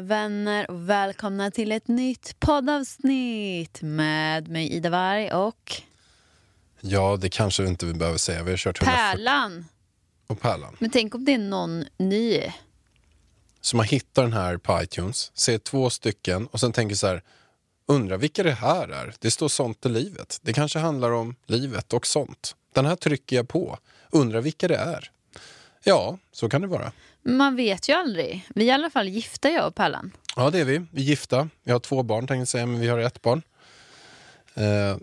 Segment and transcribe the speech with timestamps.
[0.00, 5.82] Vänner och välkomna till ett nytt poddavsnitt med mig Ida Warg och
[6.80, 8.42] Ja, det kanske vi inte behöver säga.
[8.42, 9.64] Vi har kört 140 Pärlan.
[10.26, 10.76] och Pärlan.
[10.80, 12.42] Men tänk om det är någon ny.
[13.60, 17.22] Som har hittat den här på iTunes, ser två stycken och sen tänker så här,
[17.86, 19.14] undrar vilka det här är?
[19.18, 20.38] Det står sånt i livet.
[20.42, 22.56] Det kanske handlar om livet och sånt.
[22.74, 23.78] Den här trycker jag på.
[24.10, 25.10] Undrar vilka det är?
[25.84, 26.92] Ja, så kan det vara.
[27.22, 28.46] Man vet ju aldrig.
[28.54, 30.12] Vi är i alla fall gifta jag och Pärlan.
[30.36, 30.78] Ja, det är vi.
[30.92, 31.48] Vi är gifta.
[31.62, 33.42] Vi har två barn, tänkte jag säga, men vi har ett barn.
[34.54, 34.96] Eh,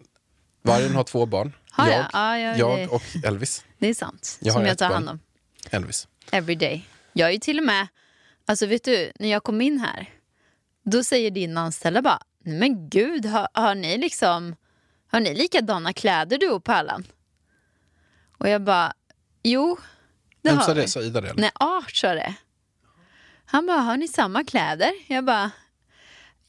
[0.61, 1.53] vargen har två barn.
[1.71, 1.97] Har jag?
[1.99, 3.65] jag, Ja, ja, jag det- och Elvis.
[3.77, 4.37] Det är sant.
[4.41, 5.19] Jag som jag tar hand om.
[5.71, 6.07] Elvis.
[6.31, 6.87] Every day.
[7.13, 7.87] Jag är ju till och med,
[8.45, 10.09] alltså vet du, när jag kom in här,
[10.83, 14.55] då säger din anställda bara, "Nej, men gud, har, har ni liksom,
[15.07, 17.07] har ni likadana kläder du och Pärlan?
[18.37, 18.93] Och jag bara,
[19.43, 19.77] jo,
[20.41, 20.87] det Vem sa det?
[20.87, 21.29] Sa Ida det?
[21.29, 21.41] eller?
[21.41, 22.33] Nej, Art sa det.
[23.45, 24.91] Han bara, har ni samma kläder?
[25.07, 25.51] Jag bara,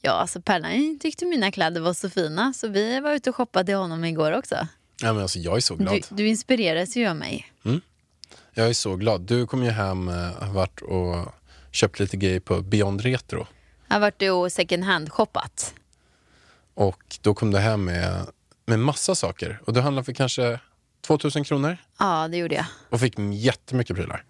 [0.00, 3.64] ja alltså Pärlan tyckte mina kläder var så fina så vi var ute och shoppade
[3.64, 4.68] till honom igår också.
[5.02, 5.94] Ja, men alltså, jag är så glad.
[6.08, 7.52] Du, du inspireras ju av mig.
[8.58, 9.20] Jag är så glad.
[9.20, 11.34] Du kom ju hem, eh, har varit och
[11.70, 13.46] köpt lite grejer på Beyond Retro.
[13.88, 15.74] Jag har varit och second hand shoppat.
[16.74, 18.26] Och då kom du hem med,
[18.66, 19.60] med massa saker.
[19.64, 20.60] Och du handlade för kanske
[21.08, 22.64] 2000 kronor Ja, det gjorde jag.
[22.90, 24.24] och fick jättemycket prylar.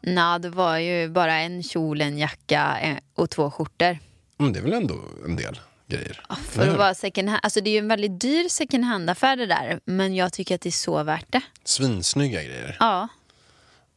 [0.00, 3.98] Nå, det var ju bara en kjol, en jacka eh, och två skjortor.
[4.36, 6.20] Men det är väl ändå en del grejer?
[6.48, 9.36] För Eller att vara second hand, alltså det är ju en väldigt dyr second hand-affär
[9.36, 9.80] det där.
[9.84, 11.40] Men jag tycker att det är så värt det.
[11.64, 12.76] Svinsnygga grejer.
[12.80, 13.08] Ja,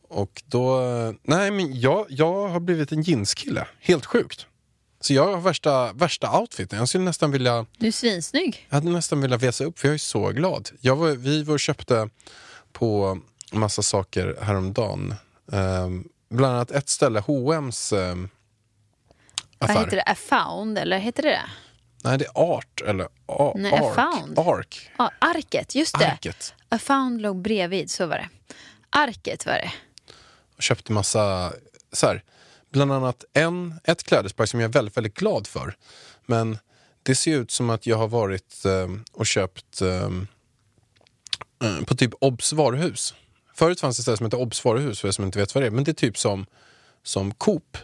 [0.10, 0.81] Och då,
[1.24, 3.68] nej men jag, jag har blivit en jeanskille.
[3.80, 4.46] Helt sjukt.
[5.01, 6.79] Så jag har värsta, värsta outfiten.
[6.79, 8.67] Jag skulle nästan vilja du är svinsnygg.
[8.69, 10.69] Jag hade nästan velat visa upp för jag är så glad.
[10.81, 12.09] Jag var, vi var och köpte
[12.72, 13.19] på
[13.51, 15.16] massa saker häromdagen.
[15.45, 18.29] Um, bland annat ett ställe, H&M's um,
[19.59, 19.73] affär.
[19.75, 20.03] Vad heter det?
[20.03, 21.41] A found, eller heter det det?
[22.03, 23.95] Nej, det är Art eller A- Nej, A Ark.
[23.95, 24.39] found.
[24.39, 24.89] Ark.
[24.97, 26.12] Ja, arket, just det.
[26.12, 26.53] Arket.
[26.69, 28.29] A found låg bredvid, så var det.
[28.89, 29.72] Arket var det.
[30.57, 31.53] Och köpte massa,
[31.91, 32.23] så här,
[32.72, 35.76] bland annat en, ett klädesplagg som jag är väldigt, väldigt glad för.
[36.26, 36.58] Men
[37.04, 40.28] det ser ut som att jag har varit um, och köpt um,
[41.64, 43.14] eh, på typ Obs varuhus.
[43.54, 45.64] Förut fanns det ett ställe som hette Obs varuhus för er som inte vet vad
[45.64, 45.72] det är.
[45.72, 46.46] Men det är typ som,
[47.04, 47.78] som Coop.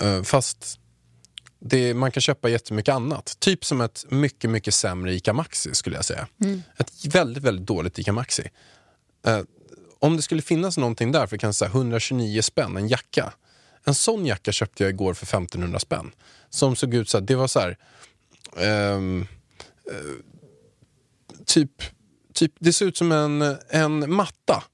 [0.00, 0.78] Eh, fast
[1.58, 3.36] det, man kan köpa jättemycket annat.
[3.38, 6.28] Typ som ett mycket, mycket sämre ICA Maxi skulle jag säga.
[6.76, 8.50] Ett väldigt, väldigt dåligt ICA Maxi.
[9.26, 9.40] Eh,
[9.98, 13.32] om det skulle finnas någonting där för kanske så här 129 spänn, en jacka.
[13.84, 16.12] En sån jacka köpte jag igår för 1500 spänn.
[16.50, 17.76] Som såg ut så här, det var så här...
[18.56, 19.26] ehm,
[19.90, 19.96] eh,
[21.46, 21.70] typ,
[22.34, 24.64] typ, det ser ut som en, en matta.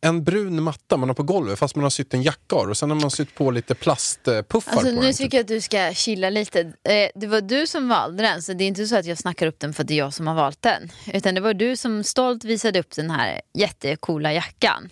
[0.00, 2.90] En brun matta man har på golvet fast man har sytt en jacka och sen
[2.90, 5.12] har man sytt på lite plastpuffar Alltså, på nu den.
[5.12, 5.32] tycker Typ.
[5.34, 6.60] jag att du ska chilla lite.
[6.60, 9.46] Eh, det var du som valde den, så det är inte så att jag snackar
[9.46, 10.92] upp den för att det är jag som har valt den.
[11.06, 14.90] Utan det var du som stolt visade upp den här jättecoola jackan.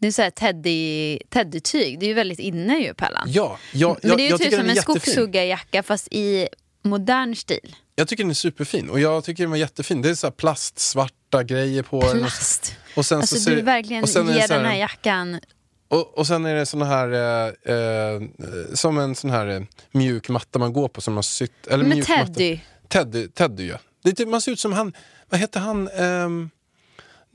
[0.00, 3.24] Det är så här teddy, teddytyg, det är ju väldigt inne ju Pärlan.
[3.28, 6.48] Ja, ja, Men det är ju jag typ som en skogshuggarjacka fast i
[6.84, 7.76] modern stil.
[7.94, 10.02] Jag tycker den är superfin och jag tycker den var jättefin.
[10.02, 12.18] Det är så här plastsvarta grejer på den.
[12.18, 12.76] Plast.
[12.96, 15.40] Och sen Alltså så du det- verkligen och sen det ger den här jackan
[15.88, 18.20] Och, och sen är det såna här, eh, eh,
[18.74, 21.66] som en sån här eh, mjuk matta man går på som har sytt...
[21.66, 22.26] Eller med mjuk matta.
[22.26, 22.58] teddy.
[22.88, 23.78] Teddy, Teddy ja.
[24.02, 24.92] Det är typ, man ser ut som han,
[25.28, 26.50] vad heter han, ehm,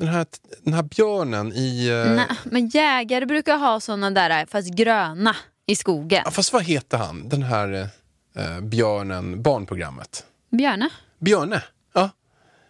[0.06, 0.25] den, här,
[0.63, 1.88] den här björnen i...
[1.88, 6.21] eh, Nej, men jägare brukar ha såna där fast gröna i skogen.
[6.25, 7.88] ja, fast vad heter han, den här
[8.36, 10.25] eh, björnen, barnprogrammet?
[10.51, 10.89] Björne?
[11.19, 11.63] Björne,
[11.94, 12.09] ja.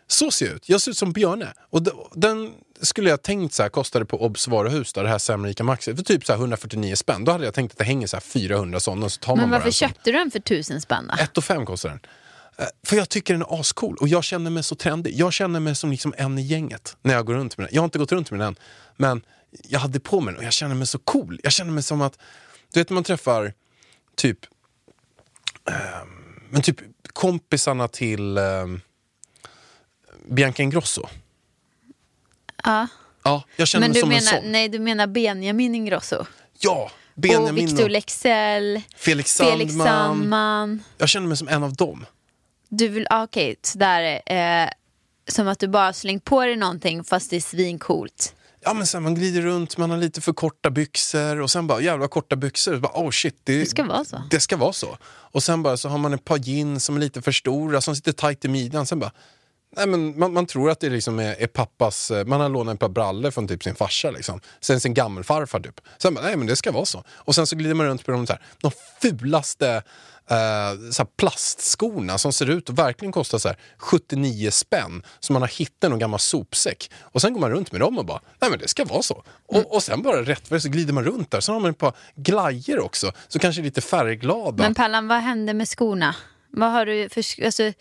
[0.07, 0.69] Så ser jag ut.
[0.69, 1.53] Jag ser ut som Björne.
[1.69, 1.81] Och
[2.15, 5.63] den skulle jag tänkt så här, kostade på Obs varuhus, där det här Sämre Ica
[5.63, 7.25] Maxi, för typ så här 149 spänn.
[7.25, 9.49] Då hade jag tänkt att det hänger så här 400 sådana så tar man Men
[9.49, 11.25] bara varför köpte du den för tusen spänn då?
[11.37, 11.99] Och fem kostar den.
[12.57, 15.13] Eh, För jag tycker den är ascool och jag känner mig så trendig.
[15.15, 17.75] Jag känner mig som liksom en i gänget när jag går runt med den.
[17.75, 18.55] Jag har inte gått runt med den än,
[18.97, 19.21] men
[19.63, 21.39] jag hade på mig den och jag känner mig så cool.
[21.43, 22.17] Jag känner mig som att,
[22.73, 23.53] du vet när man träffar
[24.15, 24.39] typ,
[25.69, 26.07] ehm,
[26.49, 26.77] men typ
[27.13, 28.81] kompisarna till ehm,
[30.29, 31.07] Bianca Ingrosso.
[32.63, 32.87] Ja.
[33.23, 34.51] Ja, jag känner Men mig du som en menar, sån.
[34.51, 36.25] nej, du menar Benjamin Ingrosso?
[36.59, 39.87] Ja, och Benjamin Victor och Leksell, Felix Felix Sandman.
[39.87, 40.83] Sandman.
[40.97, 42.05] Jag känner mig som en av dem.
[42.71, 44.21] Du vill, ah, okej, sådär.
[44.25, 44.69] Eh,
[45.27, 48.35] som att du bara slängt på dig någonting fast det är svincoolt.
[48.63, 51.81] Ja men sen man glider runt, man har lite för korta byxor och sen bara
[51.81, 52.73] jävla korta byxor.
[52.73, 54.23] Och bara, oh shit, det, Det ska vara så.
[54.29, 54.97] Det ska vara så.
[55.03, 57.95] Och sen bara så har man ett par jeans som är lite för stora, som
[57.95, 58.85] sitter tight i midjan.
[58.85, 59.11] Sen bara,
[59.77, 62.73] nej men man, man tror att det liksom är, är pappas, eh, man har lånat
[62.73, 64.41] ett par brallor från typ sin farsa liksom.
[64.61, 65.81] Sen sin gammelfarfar typ.
[65.97, 67.03] Sen bara, nej men det ska vara så.
[67.09, 68.71] Och sen så glider man runt på de, så här, de
[69.01, 69.83] fulaste
[70.29, 75.41] eh, så plastskorna som ser ut att verkligen kosta så här 79 spänn som man
[75.41, 76.91] har hittat i någon gammal sopsäck.
[77.01, 79.23] Och sen går man runt med dem och bara, nej men det ska vara så.
[79.47, 81.39] Och, och sen bara rätt för det så glider man runt där.
[81.39, 84.63] Sen har man ett par glajer också, så kanske lite färgglada.
[84.63, 86.15] Men Pallan, vad hände med skorna?
[86.49, 87.73] Vad har du för, alltså,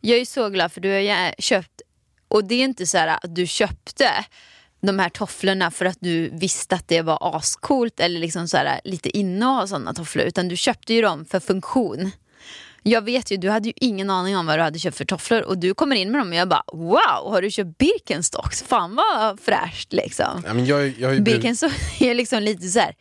[0.00, 1.82] jag är så glad för du har ju köpt,
[2.28, 4.10] och det är inte så här att du köpte
[4.82, 8.80] de här tofflorna för att du visste att det var ascoolt eller liksom så här,
[8.84, 12.10] lite inne att ha sådana tofflor utan du köpte ju dem för funktion.
[12.82, 15.42] Jag vet ju, du hade ju ingen aning om vad du hade köpt för tofflor
[15.42, 18.62] och du kommer in med dem och jag bara wow, har du köpt Birkenstocks?
[18.62, 20.42] Fan vad fräscht liksom.
[20.46, 22.94] ja, men jag, jag Birkenstocks är liksom lite så här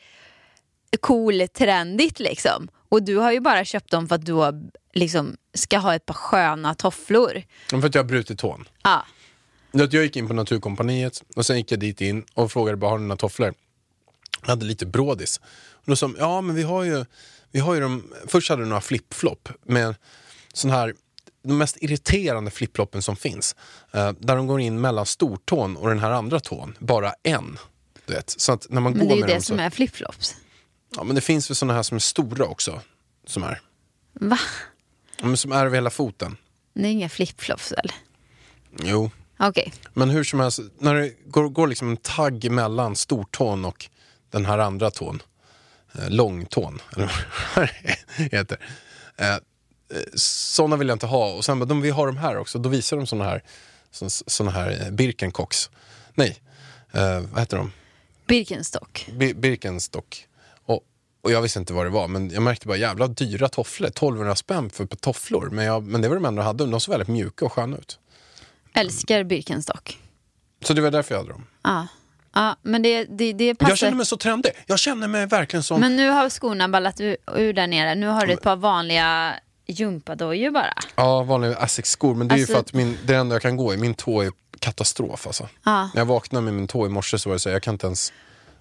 [0.99, 2.67] cool, trendigt liksom.
[2.89, 4.61] Och du har ju bara köpt dem för att du har,
[4.93, 7.43] liksom, ska ha ett par sköna tofflor.
[7.69, 8.65] för att jag har brutit tån.
[8.83, 9.05] Ja.
[9.71, 12.97] Jag gick in på Naturkompaniet och sen gick jag dit in och frågade bara har
[12.99, 13.53] du några tofflor.
[14.41, 15.37] Jag hade lite brådis.
[15.73, 17.05] Och då sa de, ja men vi har ju,
[17.51, 19.95] vi har ju de, först hade de några flip-flop med
[20.53, 20.93] sån här,
[21.43, 23.55] de mest irriterande flip-floppen som finns.
[23.91, 27.57] Eh, där de går in mellan stortån och den här andra tån, bara en.
[28.05, 28.29] Du vet.
[28.29, 30.35] Så att när man Men går det är ju det dem som så, är flipflops.
[30.95, 32.81] ja, men det finns väl såna här som är stora också.
[33.27, 33.61] Som är,
[34.13, 34.39] Va?
[35.17, 36.37] ja, men som är över hela foten.
[36.73, 37.95] Det är inga flipflops eller?
[38.83, 39.11] Jo,
[39.41, 39.73] Okej.
[39.93, 43.89] Men hur som helst, när det går, går liksom en tagg mellan stortån och
[44.29, 45.21] den här andra tån,
[45.93, 47.69] eh, långtån, eller vad
[48.17, 48.57] det heter.
[49.17, 49.37] Eh,
[50.15, 51.33] sådana vill jag inte ha.
[51.33, 52.59] Och sen bara, de, vi har de här också.
[52.59, 53.43] Då visar de såna här,
[53.91, 55.69] så, såna här eh, Birkenstocks.
[56.13, 56.41] Nej,
[56.91, 57.71] eh, vad heter de?
[58.27, 59.09] Birkenstock.
[59.13, 60.27] Bir, Birkenstock.
[60.65, 60.81] Och,
[61.21, 63.87] och jag visste inte vad det var, men jag märkte bara jävla dyra tofflor.
[63.87, 65.49] 1200 spänn för ett par tofflor.
[65.49, 66.65] Men, jag, men det var de enda jag hade.
[66.65, 67.99] De såg väldigt mjuka och sköna ut.
[68.73, 69.97] Älskar Birkenstock.
[70.63, 71.45] Så det var därför jag hade dem.
[71.63, 71.87] Ja.
[72.33, 73.75] Ja, men det, det, det Jag passar.
[73.75, 74.51] känner mig så trendig.
[74.65, 75.79] Jag känner mig verkligen som...
[75.79, 77.95] Men nu har skorna ballat ur, ur där nere.
[77.95, 79.33] Nu har du ett par vanliga
[79.67, 80.73] gympadojor bara.
[80.95, 82.15] Ja, vanliga Asics-skor.
[82.15, 83.93] Men det är Alltså- ju för att min, det enda jag kan gå i, min
[83.93, 85.49] tå är katastrof alltså.
[85.63, 85.83] Ja.
[85.93, 87.73] När jag vaknade med min tå i morse så var det så här, jag kan
[87.75, 88.13] inte ens...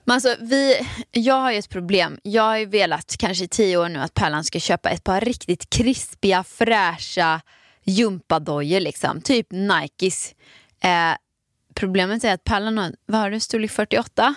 [0.04, 2.18] Men alltså, vi, jag har ju ett problem.
[2.22, 5.20] Jag har ju velat kanske i tio år nu att Pärlan ska köpa ett par
[5.20, 7.40] riktigt krispiga, fräscha
[7.84, 9.20] gympadojor liksom.
[9.20, 10.34] Typ Nikes.
[10.80, 11.12] Eh,
[11.74, 14.34] problemet är att har, vad har du, storlek 48?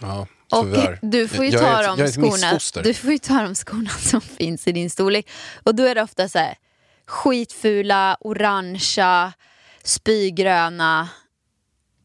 [0.00, 0.98] Ja, Och tyvärr.
[1.02, 4.68] du får ju ta ett, de skorna, du får ju ta de skorna som finns
[4.68, 5.30] i din storlek.
[5.62, 6.54] Och då är det ofta så här
[7.06, 9.32] skitfula, orangea,
[9.82, 11.08] spygröna,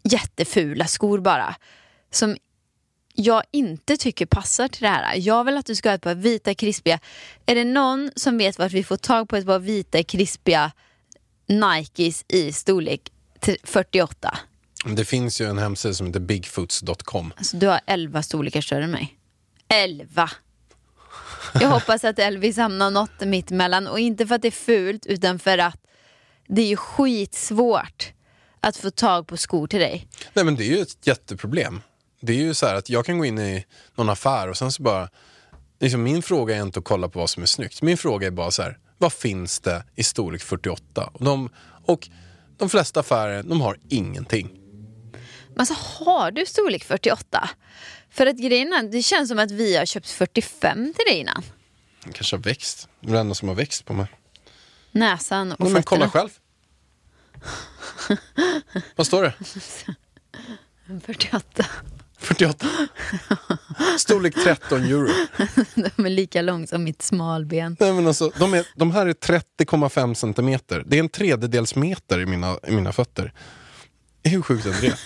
[0.04, 1.56] jättefula skor bara.
[2.12, 2.38] Som
[3.20, 5.16] jag inte tycker passar till det här.
[5.16, 7.00] Jag vill att du ska ha ett par vita krispiga.
[7.46, 10.72] Är det någon som vet vart vi får tag på ett par vita krispiga
[11.48, 14.38] Nikes i storlek till 48?
[14.86, 17.34] Det finns ju en hemsida som heter bigfoots.com.
[17.38, 19.18] Alltså du har 11 storlekar större än mig.
[19.68, 20.30] 11!
[21.54, 25.06] Jag hoppas att Elvis hamnar något mitt emellan och inte för att det är fult
[25.06, 25.80] utan för att
[26.48, 28.14] det är ju skitsvårt
[28.60, 30.08] att få tag på skor till dig.
[30.34, 31.82] Nej men det är ju ett jätteproblem.
[32.20, 34.72] Det är ju så här att jag kan gå in i någon affär och sen
[34.72, 35.10] så bara...
[35.80, 37.82] Liksom min fråga är inte att kolla på vad som är snyggt.
[37.82, 41.10] Min fråga är bara så här, vad finns det i storlek 48?
[41.14, 41.50] Och de,
[41.86, 42.10] och
[42.58, 44.50] de flesta affärer, de har ingenting.
[45.50, 47.50] Men alltså har du storlek 48?
[48.10, 51.44] För att grejen det känns som att vi har köpt 45 till dig innan.
[52.04, 52.88] De kanske har växt.
[53.00, 54.08] Det är det enda som har växt på mig.
[54.92, 56.30] Näsan och Nej, men kolla fötterna.
[58.08, 58.18] själv.
[58.96, 59.34] Vad står det?
[61.06, 61.66] 48.
[62.18, 62.68] 48.
[63.98, 65.10] Storlek 13 euro.
[65.96, 67.78] De är lika lång som mitt smalben.
[67.80, 70.84] Nej, men alltså, de, är, de här är 30,5 centimeter.
[70.86, 73.34] Det är en tredjedels meter i mina, i mina fötter.
[74.24, 74.98] Hur sjukt är det?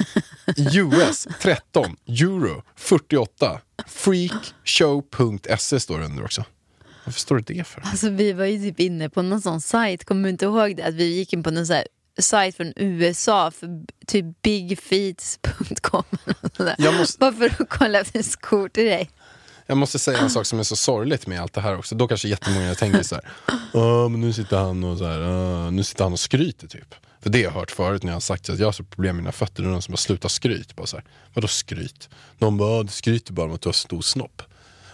[0.78, 3.62] US 13, euro 48.
[3.88, 6.46] Freakshow.se står det under också.
[7.04, 7.82] Varför står det det för?
[7.82, 10.84] Alltså vi var ju typ inne på någon sån sajt, kommer du inte ihåg det?
[10.84, 11.88] Att vi gick in på någon sån här
[12.20, 13.68] sajt från USA för
[14.08, 16.04] typ bigfeets.com
[17.00, 19.10] måste- Bara för att kolla efter skor till dig.
[19.66, 21.96] Jag måste säga en sak som är så sorgligt med allt det här också.
[21.96, 23.30] Då kanske jättemånga tänker så här.
[23.74, 26.96] "Ja, men nu sitter han och så här, "Ah", nu sitter han och skryter typ.
[27.22, 29.16] För det har jag hört förut när jag har sagt att jag har så problem
[29.16, 29.64] med mina fötter.
[29.64, 30.76] Det är någon som bara slutar skryt.
[30.76, 32.10] Bara så här, Vadå skryt?
[32.38, 34.42] Någon bara, "Ah, du skryter bara om att du har stor snopp.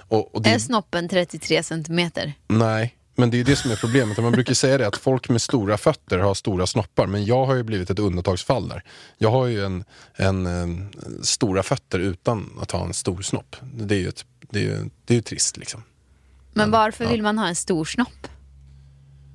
[0.09, 2.33] Och, och det, Är snoppen 33 centimeter?
[2.47, 4.17] Nej, men det är ju det som är problemet.
[4.17, 7.07] Man brukar säga det att folk med stora fötter har stora snoppar.
[7.07, 8.83] Men jag har ju blivit ett undantagsfall där.
[9.17, 9.83] Jag har ju en,
[10.15, 13.55] en, en stora fötter utan att ha en stor snopp.
[13.61, 15.83] Det är ju, ett, det är ju, det är ju trist liksom.
[16.53, 18.27] Men varför vill man ha en stor snopp?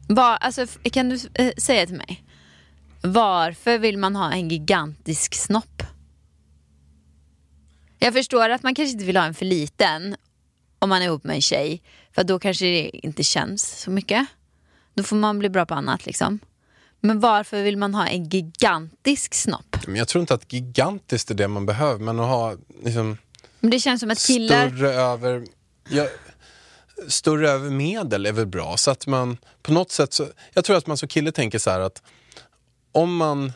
[0.08, 2.24] Var, alltså, kan du eh, säga till mig?
[3.00, 5.82] Varför vill man ha en gigantisk snopp?
[7.98, 10.16] Jag förstår att man kanske inte vill ha en för liten
[10.78, 11.82] om man är ihop med en tjej.
[12.14, 14.26] För då kanske det inte känns så mycket.
[14.94, 16.38] Då får man bli bra på annat liksom.
[17.00, 19.76] Men varför vill man ha en gigantisk snopp?
[19.86, 23.18] Men jag tror inte att gigantiskt är det man behöver, men att ha liksom,
[23.60, 24.68] Men det känns som att killar...
[24.68, 25.46] större över...
[25.88, 26.08] Ja,
[27.08, 28.76] större över medel är väl bra.
[28.76, 30.12] Så att man på något sätt...
[30.12, 32.02] Så, jag tror att man som kille tänker så här att
[32.92, 33.52] om man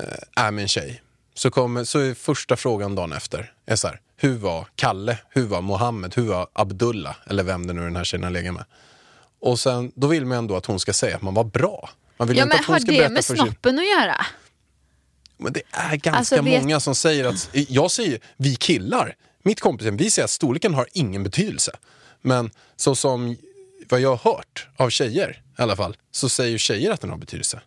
[0.00, 1.02] eh, är med en tjej
[1.34, 5.46] så, kommer, så är första frågan dagen efter är så här, hur var Kalle, hur
[5.46, 8.54] var Mohammed, hur var Abdullah eller vem det nu är den här tjejen har legat
[8.54, 8.64] med.
[9.40, 11.90] Och sen, då vill man ändå att hon ska säga att man var bra.
[12.16, 13.44] Man vill Ja inte men att hon har ska det berätta med för sin...
[13.44, 14.26] snoppen att göra?
[15.36, 19.60] Men det är ganska Alltså, vet- många som säger att, jag säger vi killar, mitt
[19.60, 21.72] kompisgäng, vi säger att storleken har ingen betydelse.
[22.22, 23.36] Men så som
[23.88, 27.10] vad jag har hört av tjejer i alla fall, så säger ju tjejer att den
[27.10, 27.60] har betydelse.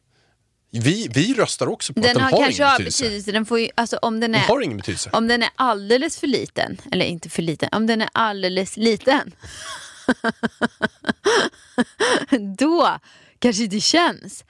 [0.71, 3.03] Vi, vi röstar också på att Den den har har kanske ingen betydelse.
[3.03, 3.31] betydelse.
[3.31, 4.47] Den får ju, alltså, om den Den är...
[4.47, 5.09] har ingen betydelse.
[5.13, 9.31] Om den är alldeles för liten, eller inte för liten, om den är alldeles liten.
[12.57, 12.97] då
[13.39, 14.43] kanske det känns.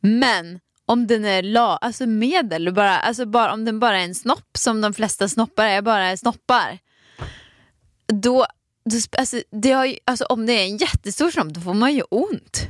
[0.00, 4.14] Men om den är la, alltså medel, bara, alltså bara, om den bara är en
[4.14, 6.78] snopp som de flesta snoppar är, bara är snoppar.
[8.06, 8.46] Då,
[8.84, 11.94] då alltså, det har ju, alltså, om det är en jättestor snopp då får man
[11.94, 12.66] ju ont.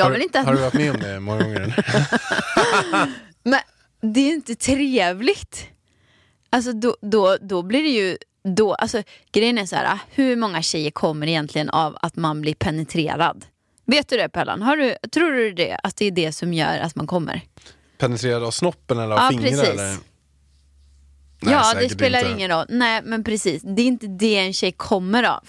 [0.00, 1.84] Jag har, vill inte att har du varit med om det många gånger?
[3.42, 3.60] Men
[4.14, 5.66] det är inte trevligt.
[6.50, 8.16] Alltså då, då, då blir det ju...
[8.56, 9.02] Då, alltså,
[9.32, 13.44] grejen är så här, hur många tjejer kommer egentligen av att man blir penetrerad?
[13.84, 14.62] Vet du det Pellan?
[14.62, 17.40] Har du, tror du det, att det är det som gör att man kommer?
[17.98, 19.50] Penetrerad av snoppen eller av Ja, fingrar?
[19.50, 19.68] precis.
[19.68, 19.96] Eller?
[21.42, 22.30] Nej, ja, det spelar inte.
[22.30, 22.66] ingen roll.
[22.68, 23.62] Nej, men precis.
[23.62, 25.48] Det är inte det en tjej kommer av.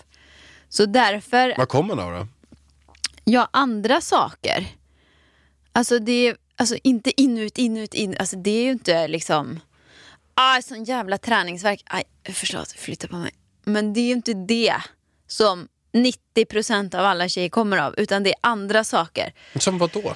[0.69, 2.27] Så därför, Vad kommer den av då?
[3.23, 4.67] Ja, andra saker.
[5.71, 7.57] Alltså det är alltså inte in, ut,
[7.93, 8.17] in.
[8.19, 9.59] Alltså det är ju inte liksom,
[10.33, 11.83] ah, sån jävla träningsverk.
[11.85, 13.31] Aj, förlåt, flytta på mig.
[13.63, 14.75] Men det är ju inte det
[15.27, 19.33] som 90% av alla tjejer kommer av, utan det är andra saker.
[19.55, 20.15] Som vad då?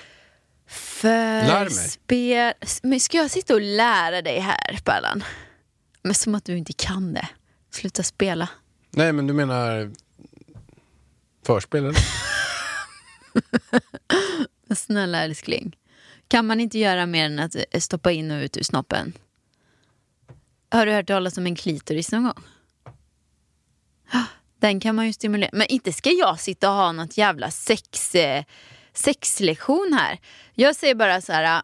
[0.68, 1.72] För Lär mig.
[1.72, 2.54] Spel...
[2.84, 5.24] Men ska jag sitta och lära dig här, Pärlan?
[6.02, 7.28] Men som att du inte kan det.
[7.72, 8.50] Sluta spela.
[8.92, 9.92] Nej, men du menar
[11.46, 12.25] förspel eller?
[14.76, 15.76] Snälla älskling.
[16.28, 19.14] Kan man inte göra mer än att eh, stoppa in och ut ur snoppen?
[20.70, 22.44] Har du hört talas om en klitoris någon gång?
[24.60, 25.50] Den kan man ju stimulera.
[25.54, 28.44] Men inte ska jag sitta och ha något jävla sex, eh,
[28.94, 30.20] sexlektion här.
[30.54, 31.58] Jag säger bara så här.
[31.58, 31.62] Eh,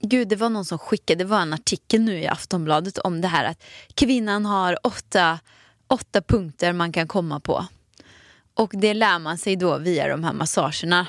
[0.00, 3.28] gud, det var någon som skickade, det var en artikel nu i Aftonbladet om det
[3.28, 3.62] här att
[3.94, 5.38] kvinnan har åtta,
[5.86, 7.66] åtta punkter man kan komma på.
[8.54, 11.06] Och det lär man sig då via de här massagerna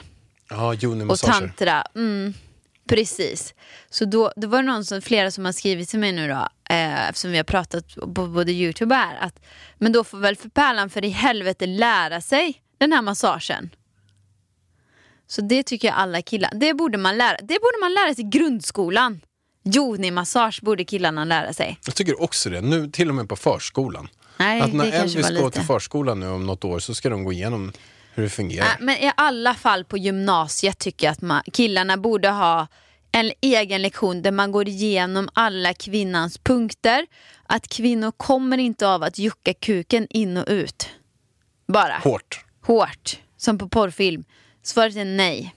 [0.49, 0.75] Ja,
[1.09, 1.83] och tantra.
[1.95, 2.33] Mm,
[2.89, 3.53] precis.
[3.89, 6.47] Så då, då var det någon som, flera som har skrivit till mig nu då,
[6.69, 9.39] eh, eftersom vi har pratat på både Youtube och här, att
[9.77, 13.69] men då får väl för Pärlan för i helvete lära sig den här massagen.
[15.27, 18.25] Så det tycker jag alla killar, det borde man lära, det borde man lära sig
[18.25, 19.21] i grundskolan.
[19.65, 21.79] Joni-massage borde killarna lära sig.
[21.85, 24.07] Jag tycker också det, nu till och med på förskolan.
[24.37, 25.49] Nej, att när Elvis går lite.
[25.49, 27.71] till förskolan nu om något år så ska de gå igenom
[28.13, 28.65] hur det fungerar.
[28.65, 32.67] Nej, men i alla fall på gymnasiet tycker jag att man, killarna borde ha
[33.11, 37.07] en egen lektion där man går igenom alla kvinnans punkter.
[37.47, 40.89] Att kvinnor kommer inte av att jucka kuken in och ut.
[41.67, 41.97] Bara.
[42.03, 42.45] Hårt.
[42.61, 43.19] Hårt.
[43.37, 44.23] Som på porrfilm.
[44.63, 45.55] Svaret är nej.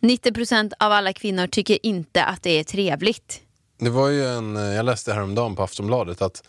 [0.00, 3.40] 90% av alla kvinnor tycker inte att det är trevligt.
[3.78, 6.42] Det var ju en, eh, jag läste häromdagen på Aftonbladet att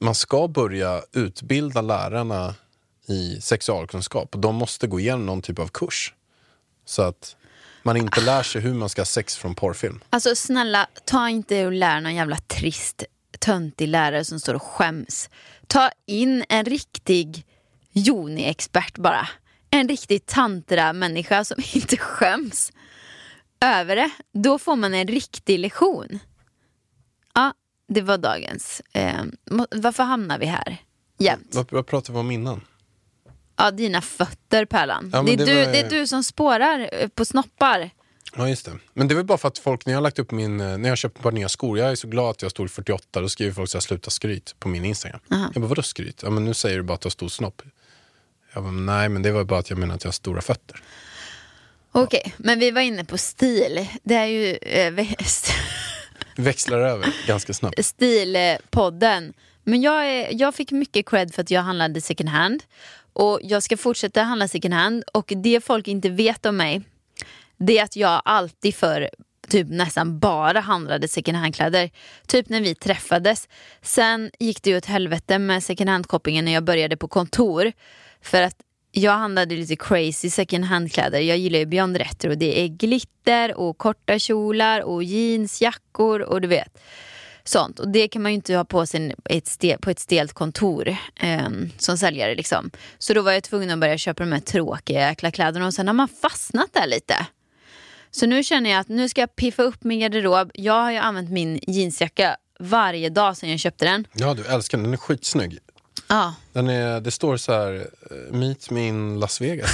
[0.00, 2.54] man ska börja utbilda lärarna
[3.06, 6.14] i sexualkunskap och de måste gå igenom någon typ av kurs.
[6.84, 7.36] Så att
[7.82, 10.00] man inte lär sig hur man ska ha sex från porrfilm.
[10.10, 13.04] Alltså snälla, ta inte och lär någon jävla trist,
[13.38, 15.30] töntig lärare som står och skäms.
[15.66, 17.46] ta in en riktig
[17.92, 19.28] Joni-expert bara.
[19.70, 22.72] En riktig tantra-människa som inte skäms
[23.60, 24.10] över det.
[24.32, 26.18] Då får man en riktig lektion.
[27.34, 27.54] Ja,
[27.90, 28.82] det var dagens.
[28.92, 29.22] Eh,
[29.70, 30.76] varför hamnar vi här
[31.18, 31.48] jämt?
[31.54, 32.60] Vad, vad pratade vi om innan?
[33.56, 35.10] Ja, dina fötter Pärlan.
[35.12, 37.90] Ja, det, är det du, var- det är du som spårar eh, på snoppar.
[38.36, 38.72] Ja, just det.
[38.94, 40.78] Men det är väl bara för att folk, när jag har lagt upp min, eh,
[40.78, 43.20] när jag köpt ett par nya skor, jag är så glad att jag storlek 48,
[43.20, 45.20] då skriver folk så här, sluta skryt på min Instagram.
[45.28, 46.20] Jag bara, vadå skryt?
[46.22, 47.62] Ja men nu säger du bara att du har stor snopp.
[48.54, 50.82] Jag bara, nej men det var bara att jag menar att jag har stora fötter.
[51.92, 53.88] Okej, men vi var inne på stil.
[54.02, 55.06] Det är ju eh,
[56.42, 57.84] växlar över ganska snabbt.
[57.84, 59.32] Stilpodden.
[59.64, 62.62] Men jag, är, jag fick mycket cred för att jag handlade second hand.
[63.12, 65.04] Och jag ska fortsätta handla second hand.
[65.12, 66.82] Och det folk inte vet om mig,
[67.56, 69.10] det är att jag alltid för
[69.48, 71.90] typ nästan bara handlade second hand-kläder.
[72.26, 73.48] Typ när vi träffades.
[73.82, 77.72] Sen gick det ju åt helvete med second hand-shoppingen när jag började på kontor.
[78.22, 78.56] För att
[78.92, 81.20] jag handlade lite crazy second hand-kläder.
[81.20, 82.34] Jag gillar ju Beyond Retro.
[82.34, 86.78] Det är glitter och korta kjolar och jeansjackor och du vet.
[87.44, 87.78] Sånt.
[87.78, 90.96] Och det kan man ju inte ha på sig ett stel, på ett stelt kontor
[91.20, 92.34] eh, som säljare.
[92.34, 92.70] Liksom.
[92.98, 95.86] Så då var jag tvungen att börja köpa de här tråkiga jäkla kläderna och sen
[95.86, 97.26] har man fastnat där lite.
[98.10, 100.50] Så nu känner jag att nu ska jag piffa upp min garderob.
[100.54, 104.06] Jag har ju använt min jeansjacka varje dag sedan jag köpte den.
[104.12, 105.58] Ja du älskar den, den är skitsnygg.
[106.12, 109.70] Ja, Den är, det står så här, eh, meet me in Las Vegas.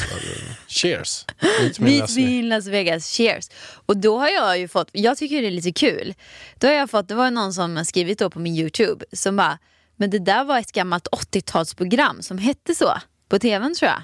[0.68, 1.24] Cheers.
[1.60, 2.32] Meet me Meet Las me Vegas.
[2.32, 3.48] in Las Vegas, cheers.
[3.86, 6.14] Och då har jag ju fått, jag tycker det är lite kul.
[6.58, 9.58] Då har jag fått, det var någon som skrivit då på min YouTube som bara,
[9.96, 12.92] men det där var ett gammalt 80-talsprogram som hette så.
[13.28, 14.02] På tvn tror jag.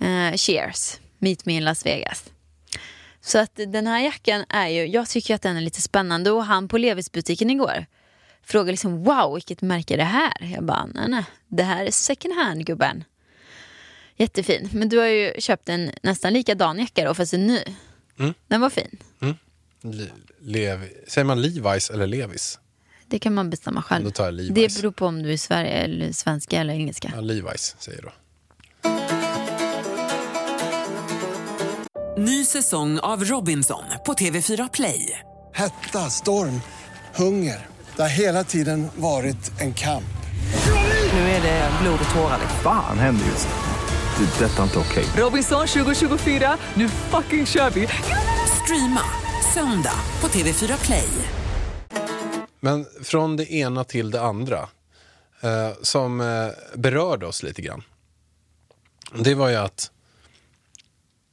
[0.00, 2.24] Eh, cheers, Meet me in Las Vegas.
[3.20, 6.44] Så att den här jackan är ju, jag tycker att den är lite spännande och
[6.44, 7.86] han på Levis-butiken igår
[8.46, 10.52] frågade liksom wow vilket märke är det här?
[10.54, 13.04] Jag bara nej nej, det här är second hand gubben.
[14.16, 14.68] Jättefin.
[14.72, 17.60] Men du har ju köpt en nästan likadan jacka då fast en ny.
[18.18, 18.34] Mm.
[18.48, 18.98] Den var fin.
[19.82, 20.06] Le,
[20.40, 22.58] Levi, säger man Levi's eller Levis?
[23.06, 24.04] Det kan man bestämma själv.
[24.04, 24.52] Då tar jag Levi's.
[24.54, 27.12] Det beror på om du är Sverige eller svenska eller engelska.
[27.14, 28.12] Ja, Levi's säger då.
[32.18, 35.20] Ny säsong av Robinson på TV4 Play.
[35.54, 36.60] Hetta, storm,
[37.14, 37.75] hunger.
[37.96, 40.04] Det har hela tiden varit en kamp.
[41.12, 42.38] Nu är det blod och tårar.
[42.40, 42.58] liksom.
[42.58, 44.24] Fan händer just nu.
[44.26, 44.44] Det.
[44.44, 45.04] är Detta är inte okej.
[45.16, 47.88] Robinson 2024, nu fucking kör vi!
[48.64, 49.00] Streama
[49.54, 51.08] söndag på TV4 Play.
[52.60, 54.68] Men från det ena till det andra,
[55.40, 57.82] eh, som eh, berörde oss lite grann.
[59.18, 59.90] Det var ju att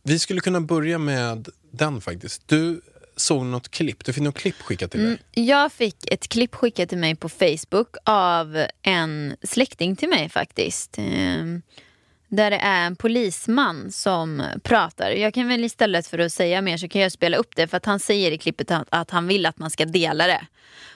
[0.03, 2.47] vi skulle kunna börja med den faktiskt.
[2.47, 2.81] Du
[3.15, 5.17] såg något klipp, du fick något klipp skickat till dig.
[5.31, 10.97] Jag fick ett klipp skickat till mig på Facebook av en släkting till mig faktiskt.
[10.97, 11.61] Ehm,
[12.27, 15.11] Där det är en polisman som pratar.
[15.11, 17.77] Jag kan väl istället för att säga mer så kan jag spela upp det för
[17.77, 20.47] att han säger i klippet att, att han vill att man ska dela det.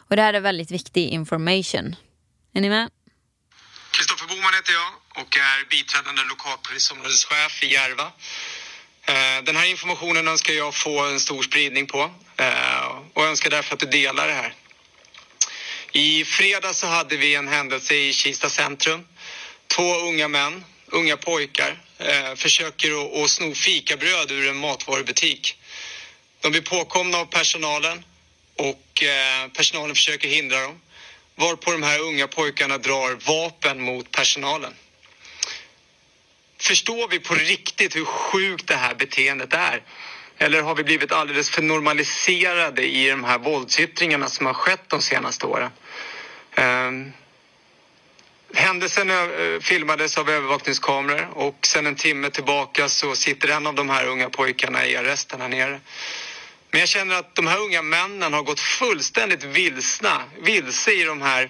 [0.10, 1.96] Och det här är väldigt viktig information.
[2.54, 2.90] Är ni med?
[3.92, 4.90] Kristoffer Boman heter jag
[5.22, 8.12] och är biträdande lokalpolisområdeschef i Järva.
[9.10, 13.74] Eh, den här informationen önskar jag få en stor spridning på eh, och önskar därför
[13.74, 14.54] att du delar det här.
[15.92, 19.08] I fredag så hade vi en händelse i Kista centrum.
[19.68, 25.58] Två unga män, unga pojkar, eh, försöker att, sno fikabröd ur en matvarubutik.
[26.42, 28.06] De blir påkomna av personalen
[28.56, 29.04] och
[29.54, 30.82] personalen försöker hindra dem.
[31.36, 34.74] Varpå de här unga pojkarna drar vapen mot personalen.
[36.60, 39.82] Förstår vi på riktigt hur sjukt det här beteendet är?
[40.38, 45.02] Eller har vi blivit alldeles för normaliserade i de här våldsyttringarna som har skett de
[45.02, 45.72] senaste åren?
[46.56, 47.12] Ehm,
[48.54, 53.90] Händelsen eh, filmades av övervakningskameror och sen en timme tillbaka så sitter en av de
[53.90, 55.80] här unga pojkarna i arresten här nere.
[56.72, 61.22] Men jag känner att de här unga männen har gått fullständigt vilsna, vilse i de
[61.22, 61.50] här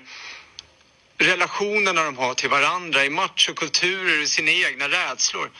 [1.18, 5.52] relationerna de har till varandra, i machokulturer, i sina egna rädslor.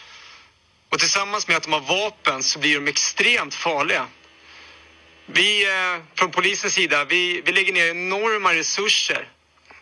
[0.90, 4.08] Och tillsammans med att de har vapen så blir de extremt farliga.
[5.26, 9.30] Vi eh, från polisens sida, vi, vi lägger ner enorma resurser,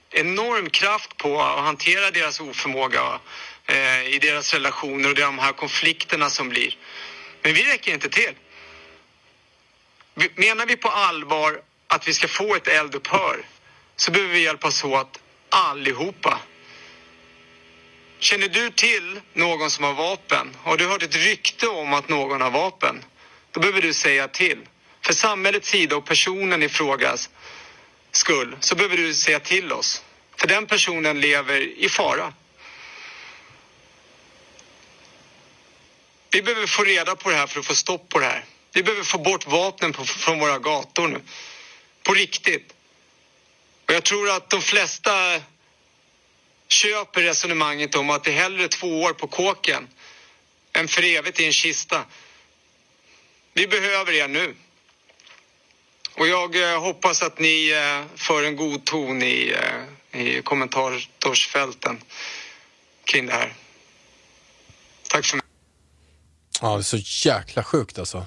[0.10, 3.20] enorm kraft på att hantera deras oförmåga
[3.66, 6.78] eh, i deras relationer och de här konflikterna som blir.
[7.42, 8.34] Men vi räcker inte till.
[10.36, 13.46] Menar vi på allvar att vi ska få ett eldupphör
[13.96, 15.20] så behöver vi hjälpas åt
[15.56, 16.40] allihopa.
[18.20, 20.58] Känner du till någon som har vapen?
[20.64, 23.04] Har du hört ett rykte om att någon har vapen?
[23.52, 24.58] Då behöver du säga till.
[25.02, 27.30] För samhällets sida och personen i frågas
[28.12, 30.04] skull så behöver du säga till oss.
[30.38, 32.34] För den personen lever i fara.
[36.32, 38.46] Vi behöver få reda på det här för att få stopp på det här.
[38.74, 41.22] Vi behöver få bort vapnen på, från våra gator nu.
[42.04, 42.75] På riktigt.
[43.88, 45.42] Och jag tror att de flesta
[46.68, 49.88] köper resonemanget om att det är hellre två år på kåken
[50.74, 52.06] än för evigt i en kista.
[53.54, 54.56] Vi behöver er nu.
[56.18, 59.56] Och jag eh, hoppas att ni eh, för en god ton i,
[60.12, 62.02] eh, i kommentarsfälten
[63.04, 63.54] kring det här.
[65.10, 65.46] Tack för mig.
[66.62, 68.26] Ja, det är så jäkla sjukt alltså.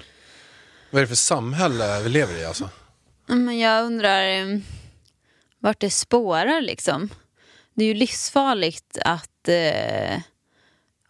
[0.91, 2.69] Vad är det för samhälle vi lever i alltså?
[3.25, 4.23] Men jag undrar
[5.59, 7.09] vart det spårar liksom.
[7.73, 10.21] Det är ju livsfarligt att eh,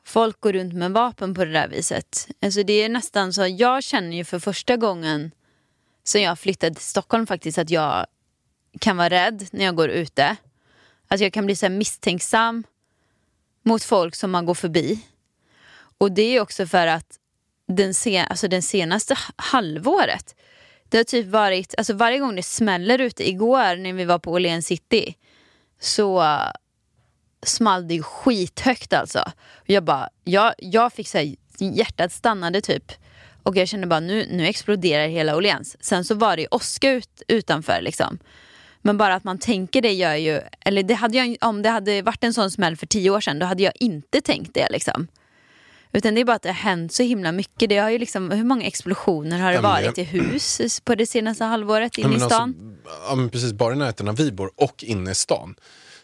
[0.04, 2.28] folk går runt med vapen på det där viset.
[2.42, 5.32] Alltså det är nästan så, jag känner ju för första gången
[6.04, 8.06] sen jag flyttade till Stockholm faktiskt att jag
[8.80, 10.36] kan vara rädd när jag går ute.
[11.08, 12.64] Att jag kan bli så här misstänksam
[13.64, 15.06] mot folk som man går förbi.
[15.98, 17.20] Och det är också för att
[17.68, 20.36] den, sen, alltså den senaste halvåret
[20.90, 24.32] det har typ varit, alltså varje gång det smäller ute, igår när vi var på
[24.32, 25.16] Åhléns city
[25.80, 26.52] så uh,
[27.44, 29.32] small det ju skithögt alltså.
[29.66, 32.92] Jag bara, jag, jag fick såhär, hjärtat stannade typ.
[33.44, 35.78] Och jag kände bara nu, nu exploderar hela Åhléns.
[35.80, 38.20] Sen så var det ju åska ut, utanför liksom.
[38.82, 42.02] Men bara att man tänker det gör ju, eller det hade jag, om det hade
[42.02, 45.08] varit en sån smäll för tio år sedan då hade jag inte tänkt det liksom.
[45.94, 47.70] Utan det är bara att det har hänt så himla mycket.
[47.70, 50.96] Det har ju liksom, hur många explosioner har det Ja, men varit i hus på
[50.96, 52.76] det senaste halvåret inne i men stan?
[52.84, 55.56] Alltså, ja, men precis, bara i närheten av vi bor och inne i stan.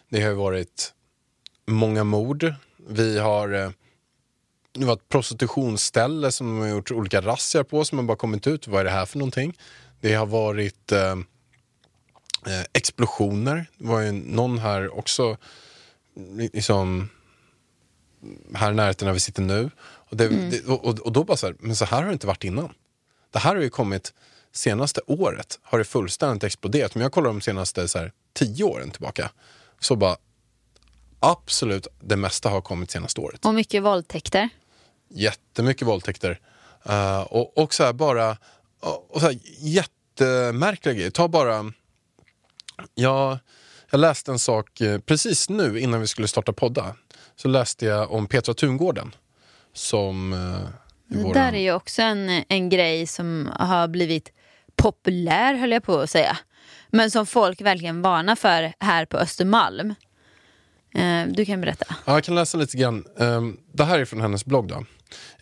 [0.08, 0.92] Det har ju varit
[1.66, 2.54] många mord.
[2.88, 3.70] Vi har eh,
[4.72, 8.46] det var ett prostitutionsställe som de har gjort olika razzior på som har bara kommit
[8.46, 8.68] ut.
[8.68, 9.58] Vad är det här för någonting?
[10.00, 11.12] Det har varit eh,
[12.46, 13.66] eh, explosioner.
[13.78, 15.36] Det var ju någon här också,
[16.52, 17.08] liksom
[18.54, 19.70] här i närheten där vi sitter nu.
[19.80, 22.26] Och, det, det, och, och- då bara så här, men så här har det inte
[22.26, 22.72] varit innan.
[23.30, 24.14] Det här har ju kommit
[24.52, 26.94] senaste året har det fullständigt exploderat.
[26.94, 29.30] Men jag kollar de senaste så här, tio åren tillbaka.
[29.80, 30.16] Så bara
[31.20, 33.44] absolut det mesta har kommit senaste året.
[33.44, 34.48] Och mycket våldtäkter.
[35.08, 36.40] Jättemycket våldtäkter.
[36.84, 38.36] Eh, och, och så här bara
[38.80, 41.10] och, och så här, jättemärkliga grejer.
[41.10, 41.72] Ta bara
[42.94, 43.38] jag,
[43.90, 46.94] jag läste en sak eh, precis nu innan vi skulle starta podda.
[47.36, 49.14] Så läste jag om Petra Tungården.
[49.72, 50.38] Som eh,
[51.08, 54.32] Det våran- där är ju också en, en grej som har blivit
[54.76, 56.38] populär höll jag på att säga.
[56.90, 59.94] Men som folk verkligen varnar för här på Östermalm.
[60.94, 61.86] Eh, du kan berätta.
[62.04, 63.04] Ja, jag kan läsa lite grann.
[63.18, 64.68] Ehm, det här är från hennes blogg.
[64.68, 64.84] Då.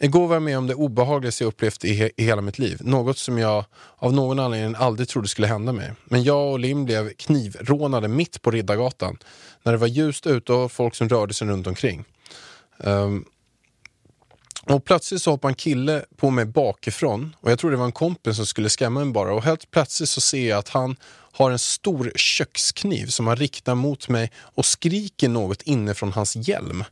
[0.00, 2.78] Igår var jag med om det obehagligaste jag upplevt i, he- i hela mitt liv.
[2.80, 3.64] Något som jag
[3.96, 5.92] av någon anledning aldrig trodde skulle hända mig.
[6.04, 9.18] Men jag och Lim blev knivrånade mitt på Riddargatan.
[9.64, 12.04] När det var ljust ute och folk som rörde sig runt omkring.
[12.78, 13.24] Um,
[14.66, 17.92] och plötsligt så hoppade en kille på mig bakifrån och jag tror det var en
[17.92, 20.96] kompis som skulle skrämma mig bara och helt plötsligt så ser jag att han
[21.32, 26.84] har en stor kökskniv som han riktar mot mig och skriker något inifrån hans hjälm.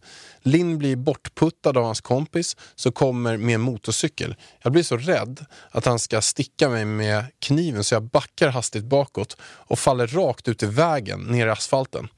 [0.43, 4.35] Linn blir bortputtad av hans kompis som kommer med en motorcykel.
[4.63, 8.85] Jag blir så rädd att han ska sticka mig med kniven så jag backar hastigt
[8.85, 12.09] bakåt och faller rakt ut i vägen ner i asfalten.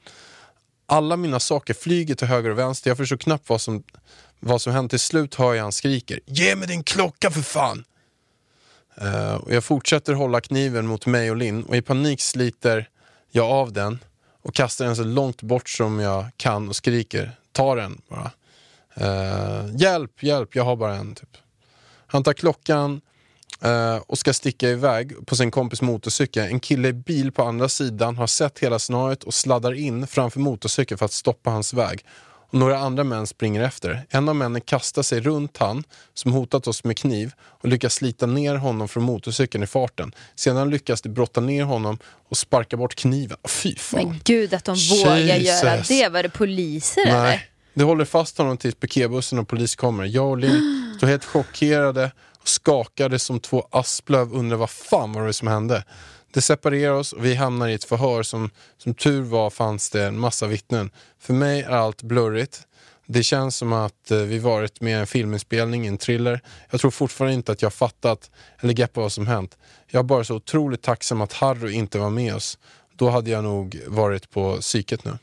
[0.86, 2.90] Alla mina saker flyger till höger och vänster.
[2.90, 3.82] Jag förstår knappt vad som,
[4.40, 4.90] vad som hänt.
[4.90, 7.84] Till slut hör jag han skriker Ge mig din klocka för fan!
[9.02, 12.88] uh, och jag fortsätter hålla kniven mot mig och Linn och i panik sliter
[13.30, 13.98] jag av den
[14.42, 18.30] och kastar den så långt bort som jag kan och skriker Ta den bara.
[19.00, 21.14] uh, hjälp, hjälp, jag har bara en.
[21.14, 21.36] Typ.
[22.06, 23.00] Han tar klockan
[23.64, 26.44] eh, och ska sticka iväg på sin kompis motorcykel.
[26.44, 30.40] En kille i bil på andra sidan har sett hela snöret och sladdar in framför
[30.40, 32.04] motorcykeln för att stoppa hans väg.
[32.54, 34.06] Och några andra män springer efter.
[34.10, 38.26] En av männen kastar sig runt han som hotat oss med kniv och lyckas slita
[38.26, 40.14] ner honom från motorcykeln i farten.
[40.34, 41.98] Sedan lyckas de brotta ner honom
[42.28, 43.38] och sparka bort kniven.
[43.48, 44.08] Fy fan.
[44.08, 45.88] Men gud att de vågar göra Jesus.
[45.88, 46.08] det.
[46.08, 47.22] Var det poliser eller?
[47.22, 50.04] Nej, det håller fast honom tills piketbussen och polis kommer.
[50.04, 52.10] Jag och Linn står helt chockerade
[52.44, 55.84] skakade som två asplöv undrar vad fan var det som hände.
[56.32, 60.04] Det separerar oss och vi hamnar i ett förhör som, som tur var fanns det
[60.04, 60.90] en massa vittnen.
[61.18, 62.66] För mig är allt blurrigt.
[63.06, 66.40] Det känns som att eh, vi varit med i en filminspelning, en thriller.
[66.70, 68.30] Jag tror fortfarande inte att jag fattat
[68.60, 69.58] eller greppat vad som hänt.
[69.90, 72.58] Jag är bara så otroligt tacksam att Harry inte var med oss.
[72.96, 75.18] Då hade jag nog varit på psyket nu.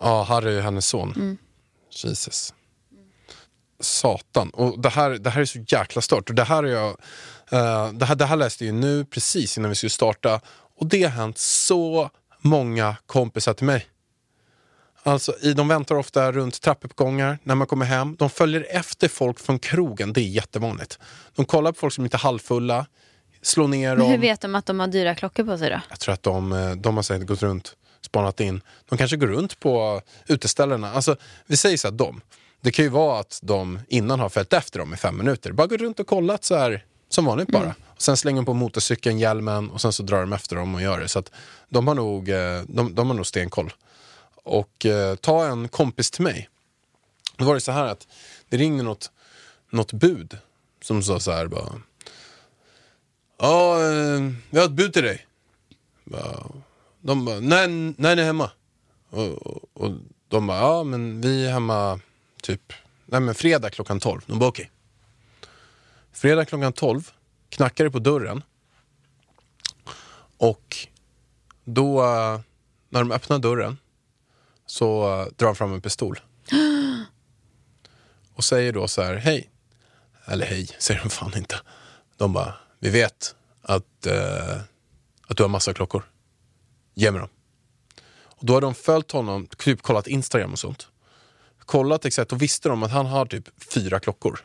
[0.00, 1.38] Ja, Harry är hennes son.
[1.90, 2.54] Jesus.
[3.84, 4.50] Satan.
[4.50, 6.28] Och det här, det här är så jäkla stört.
[6.30, 6.88] Och det här, är jag,
[7.50, 10.40] eh, det, här, det här läste jag nu precis innan vi skulle starta.
[10.78, 13.86] Och det har hänt så många kompisar till mig.
[15.02, 18.16] Alltså, i, de väntar ofta runt trappuppgångar när man kommer hem.
[18.18, 20.98] De följer efter folk från krogen, det är jättevanligt.
[21.34, 22.86] De kollar på folk som inte är halvfulla,
[23.42, 24.20] slår ner Men hur dem.
[24.20, 25.80] vet de att de har dyra klockor på sig då?
[25.88, 28.60] Jag tror att de, eh, de har säkert gått runt, spanat in.
[28.88, 30.92] De kanske går runt på uteställena.
[30.92, 31.16] Alltså,
[31.46, 32.20] vi säger så här, de.
[32.64, 35.52] Det kan ju vara att de innan har följt efter dem i fem minuter.
[35.52, 37.74] Bara går runt och kollat så här, som vanligt bara.
[37.94, 40.82] Och sen slänger de på motorcykeln, hjälmen och sen så drar de efter dem och
[40.82, 41.08] gör det.
[41.08, 41.30] Så att
[41.68, 43.72] de har nog, eh, de, de har nog stenkoll.
[44.34, 46.48] Och eh, ta en kompis till mig.
[47.36, 48.08] Då var det så här att
[48.48, 49.10] det ringde något,
[49.70, 50.38] något bud
[50.82, 51.72] som sa så här bara.
[53.38, 55.26] Ja, eh, vi har ett bud till dig.
[57.00, 57.68] De bara, när,
[58.00, 58.50] när är ni hemma?
[59.10, 59.90] Och, och, och
[60.28, 62.00] de bara, ja men vi är hemma
[62.44, 62.72] typ,
[63.06, 64.20] nej men fredag klockan 12.
[64.26, 64.70] De bara okej.
[66.12, 67.10] Fredag klockan 12
[67.48, 68.42] knackar det på dörren.
[70.36, 70.76] Och
[71.64, 72.02] då,
[72.88, 73.78] när de öppnar dörren
[74.66, 75.04] så
[75.36, 76.20] drar de fram en pistol.
[78.34, 79.50] Och säger då så här, hej.
[80.24, 81.60] Eller hej, säger de fan inte.
[82.16, 84.56] De bara, vi vet att, eh,
[85.26, 86.02] att du har massa klockor.
[86.94, 87.30] Ge mig dem.
[88.22, 90.88] Och då har de följt honom, typ kollat Instagram och sånt.
[91.66, 94.40] Kollat exakt och visste de att han har typ fyra klockor.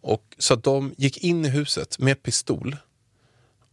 [0.00, 2.76] Och, så att de gick in i huset med pistol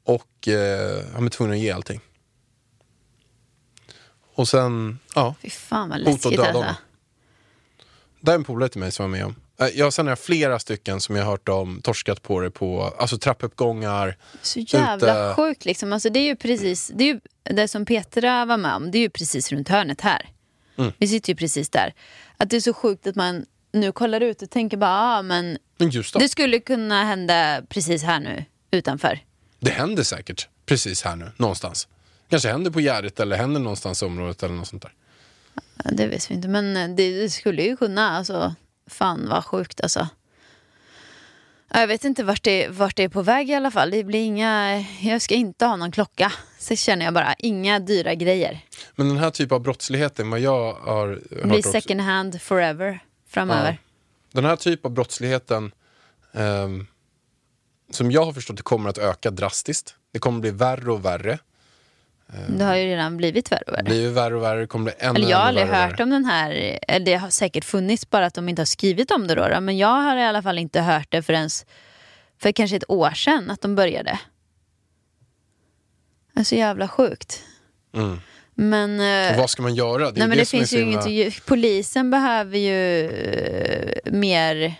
[0.03, 2.01] och eh, han var tvungen att ge allting.
[4.35, 6.75] Och sen, ja, Fy fan vad hot och läskigt döda honom.
[8.19, 9.35] Det är en polare till mig som var med om.
[9.59, 12.51] Eh, Jag, sen har jag flera stycken som jag har hört om torskat på det
[12.51, 14.17] på alltså trappuppgångar.
[14.41, 15.33] Så jävla Ute.
[15.35, 15.93] sjukt liksom.
[15.93, 18.97] Alltså, det är ju precis, det, är ju, det som Petra var med om, det
[18.97, 20.29] är ju precis runt hörnet här.
[20.81, 20.93] Mm.
[20.97, 21.93] Vi sitter ju precis där.
[22.37, 25.57] Att det är så sjukt att man nu kollar ut och tänker bara, ah, men
[25.77, 26.29] Men det det...
[26.29, 29.19] skulle kunna hända precis här nu utanför.
[29.65, 31.87] händer säkert precis här nu, någonstans.
[32.29, 34.93] Kanske händer på Gärdet eller händer någonstans i området eller något sånt där.
[35.83, 38.09] Ja, det vet vi inte, men eh, det, det skulle ju kunna.
[38.09, 38.55] Alltså,
[38.87, 40.07] fan vad sjukt alltså.
[41.73, 43.91] Ja, Jag vet inte vart det, vart det är på väg i alla fall.
[43.91, 46.31] Det blir inga, jag ska inte ha någon klocka.
[46.61, 48.59] Så känner jag bara, inga dyra grejer.
[48.95, 53.77] Men den här typen av brottsligheten, vad jag har hört blir second hand forever framöver.
[54.31, 55.71] Den här typen av brottsligheten
[56.33, 56.87] ehm,
[57.91, 59.95] som jag har förstått det kommer att öka drastiskt.
[60.13, 61.39] Det kommer bli värre och värre.
[62.47, 63.83] Det har ju redan blivit värre och värre.
[63.83, 66.25] Det blir värre och värre, kommer bli ännu, Eller jag har aldrig hört om den
[66.25, 69.61] här, det har säkert funnits bara att de inte har skrivit om det då, då.
[69.61, 71.49] Men jag har i alla fall inte hört det förrän
[72.41, 74.19] för kanske ett år sedan att de började.
[76.33, 77.43] Det är så jävla sjukt.
[77.95, 78.19] Mm.
[78.55, 80.11] Men, eh, Och vad ska man göra?
[80.11, 84.75] Det, nej, men det, är finns ju inget, polisen behöver ju eh, mer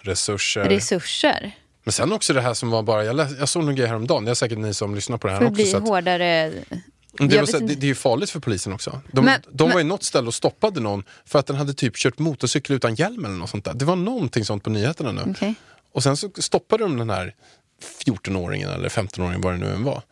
[0.00, 0.64] resurser.
[0.64, 1.52] resurser.
[1.84, 4.24] Men sen också det här som var bara, jag, läs, jag såg någon grej häromdagen,
[4.24, 5.54] det är säkert ni som lyssnar på det här För också.
[5.62, 6.52] bli att, hårdare.
[7.12, 9.00] Det, var så, det, det är ju farligt för polisen också.
[9.12, 11.74] De, Men- de var men- i något ställe och stoppade någon för att den hade
[11.74, 13.74] typ kört motorcykel utan hjälm eller något sånt där.
[13.74, 15.22] Det var någonting sånt på nyheterna nu.
[15.30, 15.54] Okej.
[15.92, 17.34] Och sen så stoppade de den här
[17.82, 20.02] 14-åringen eller 15-åringen, vad det nu än var.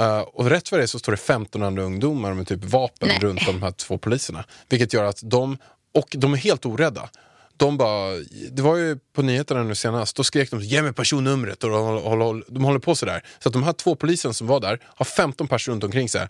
[0.00, 3.18] Uh, och rätt för det så står det 15 andra ungdomar med typ vapen Nej.
[3.18, 4.44] runt de här två poliserna.
[4.68, 5.58] Vilket gör att de,
[5.94, 7.08] och de är helt orädda.
[7.56, 8.16] De bara,
[8.50, 12.02] det var ju på nyheterna nu senast, då skrek de ge mig personnumret och de
[12.02, 13.24] håller, de håller på sådär.
[13.38, 16.28] Så att de här två polisen som var där har 15 personer runt omkring sig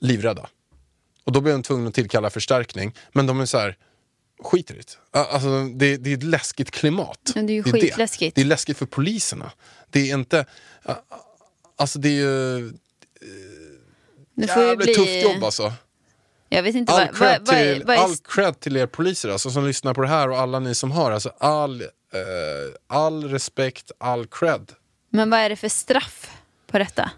[0.00, 0.48] livrädda.
[1.24, 2.94] Och då blev de tvungna att tillkalla förstärkning.
[3.12, 3.76] Men de är så här,
[4.40, 5.18] skiter i det.
[5.18, 7.32] Alltså, det, det är ett läskigt klimat.
[7.34, 7.72] Men det är ju det.
[7.72, 8.34] skitläskigt.
[8.34, 9.52] Det är läskigt för poliserna.
[9.90, 10.46] Det är inte...
[11.76, 12.72] Alltså det är ju
[14.34, 14.94] Det får jävligt bli...
[14.94, 15.72] tufft jobb alltså.
[16.48, 18.86] Jag vet inte All vad, cred, vad, är, till, vad är all cred till er
[18.86, 21.12] poliser alltså, som lyssnar på det här och alla ni som har.
[21.12, 21.88] Alltså, all, eh,
[22.86, 24.72] all respekt, all cred.
[25.10, 26.30] Men vad är det för straff
[26.66, 27.10] på detta?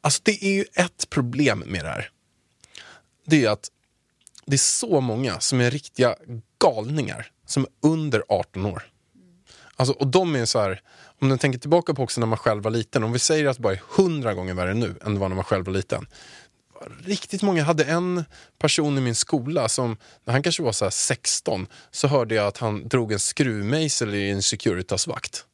[0.00, 2.10] Alltså det är ju ett problem med det här.
[3.26, 3.68] Det är att
[4.46, 6.16] det är så många som är riktiga
[6.58, 8.82] galningar som är under 18 år.
[9.76, 10.80] Alltså, och de är så här,
[11.20, 13.56] om ni tänker tillbaka på också när man själv var liten, om vi säger att
[13.56, 16.06] det bara är hundra gånger värre nu än det var när man själv var liten.
[17.04, 18.24] Riktigt många, jag hade en
[18.58, 22.46] person i min skola som, när han kanske var så här 16, så hörde jag
[22.46, 25.44] att han drog en skruvmejsel i en Securitas-vakt.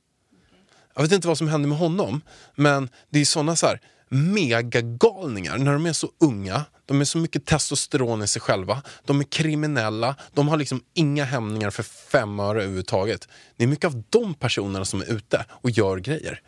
[0.94, 2.20] Jag vet inte vad som hände med honom,
[2.55, 3.81] men det är såna så här
[4.12, 6.64] megagalningar när de är så unga.
[6.87, 8.83] De är så mycket testosteron i sig själva.
[9.05, 10.16] De är kriminella.
[10.35, 13.29] De har liksom inga hämningar för fem öre överhuvudtaget.
[13.57, 16.40] Det är mycket av de personerna som är ute och gör grejer.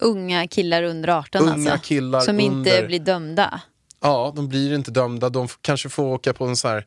[0.00, 1.88] Unga killar under 18 Unga alltså?
[1.88, 3.60] killar som inte under- blir dömda?
[4.00, 5.28] Ja, de blir inte dömda.
[5.28, 6.82] De kanske får åka på en så här eh,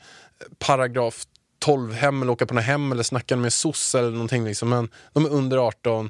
[0.60, 1.24] paragraf
[1.60, 4.46] 12 hem eller åka på något hem eller snacka med SOS eller någonting.
[4.46, 4.70] Liksom.
[4.70, 6.10] Men de är under 18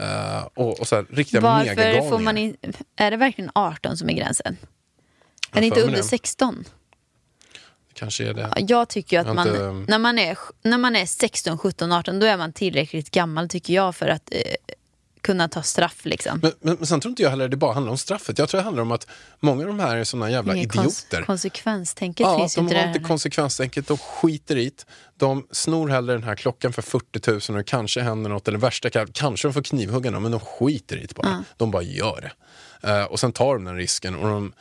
[0.00, 2.56] eh, och, och så här, riktiga Varför får man in...
[2.96, 4.56] Är det verkligen 18 som är gränsen?
[5.52, 6.02] Är det inte under det.
[6.02, 6.64] 16?
[7.94, 8.40] Kanske är det.
[8.56, 11.58] Ja, Jag tycker ju att Jag man, inte- när, man är, när man är 16,
[11.58, 14.38] 17, 18 då är man tillräckligt gammal tycker jag för att eh,
[15.20, 16.04] kunna ta straff.
[16.04, 16.38] Liksom.
[16.42, 18.38] Men, men, men sen tror inte jag heller det bara handlar om straffet.
[18.38, 19.06] Jag tror det handlar om att
[19.40, 21.22] många av de här är såna jävla kons- idioter.
[21.22, 22.88] konsekvenstänket Ja, finns de inte har där.
[22.88, 24.72] inte konsekvenstänket, de skiter i.
[25.16, 28.58] De snor hellre den här klockan för 40 000 och det kanske händer något, eller
[28.58, 31.44] värsta ka- kanske de får knivhugga någon, men de skiter i bara.
[31.56, 32.32] De bara gör det.
[32.90, 34.16] Eh, och sen tar de den risken.
[34.16, 34.52] Och, de,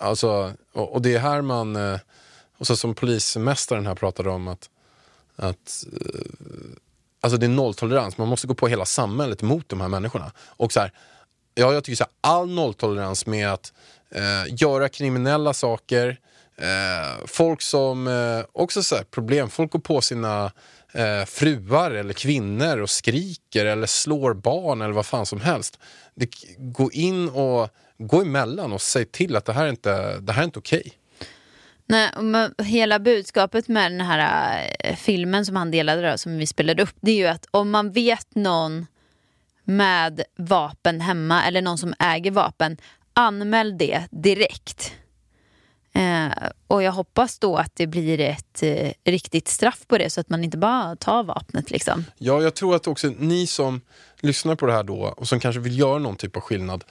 [0.00, 1.98] alltså, och, och det är här man, eh,
[2.58, 4.68] och så som polismästaren här pratade om att,
[5.36, 6.20] att eh,
[7.24, 10.32] alltså det är nolltolerans, man måste gå på hela samhället mot de här människorna.
[10.38, 10.92] Och så här,
[11.54, 13.72] ja, jag tycker så här, all nolltolerans med att
[14.10, 16.18] eh, göra kriminella saker,
[16.56, 20.52] eh, folk som, eh, också så här, problem, folk går på sina
[20.92, 25.78] eh, fruar eller kvinnor och skriker eller slår barn eller vad fan som helst.
[26.14, 30.32] Det, gå in och gå emellan och säg till att det här är inte, det
[30.32, 30.92] här är inte okej.
[31.86, 36.46] Nej, men hela budskapet med den här äh, filmen som han delade då, som vi
[36.46, 38.86] spelade upp, det är ju att om man vet någon
[39.64, 42.76] med vapen hemma eller någon som äger vapen,
[43.12, 44.92] anmäl det direkt.
[45.92, 50.20] Eh, och jag hoppas då att det blir ett eh, riktigt straff på det så
[50.20, 52.04] att man inte bara tar vapnet liksom.
[52.18, 53.80] Ja, jag tror att också ni som
[54.20, 56.84] lyssnar på det här då och som kanske vill göra någon typ av skillnad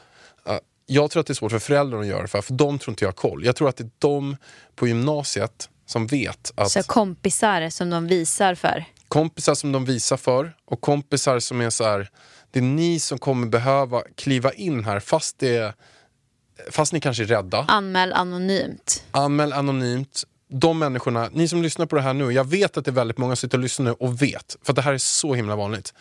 [0.86, 2.92] jag tror att det är svårt för föräldrarna att göra det, för, för de tror
[2.92, 3.46] inte jag har koll.
[3.46, 4.38] Jag tror att det är de
[4.76, 8.86] på gymnasiet som vet att Så kompisar som de visar för.
[9.08, 12.10] kompisar som de visar för och kompisar som är så här,
[12.52, 15.76] det är ni som kommer behöva kliva in här fast, det,
[16.72, 17.66] fast ni kanske är rädda.
[17.68, 19.04] Anmäl anonymt.
[19.12, 20.24] Anmäl anonymt.
[20.50, 23.18] De människorna, ni som lyssnar på det här nu, jag vet att det är väldigt
[23.18, 25.94] många som sitter och lyssnar nu och vet, för det här är så himla vanligt.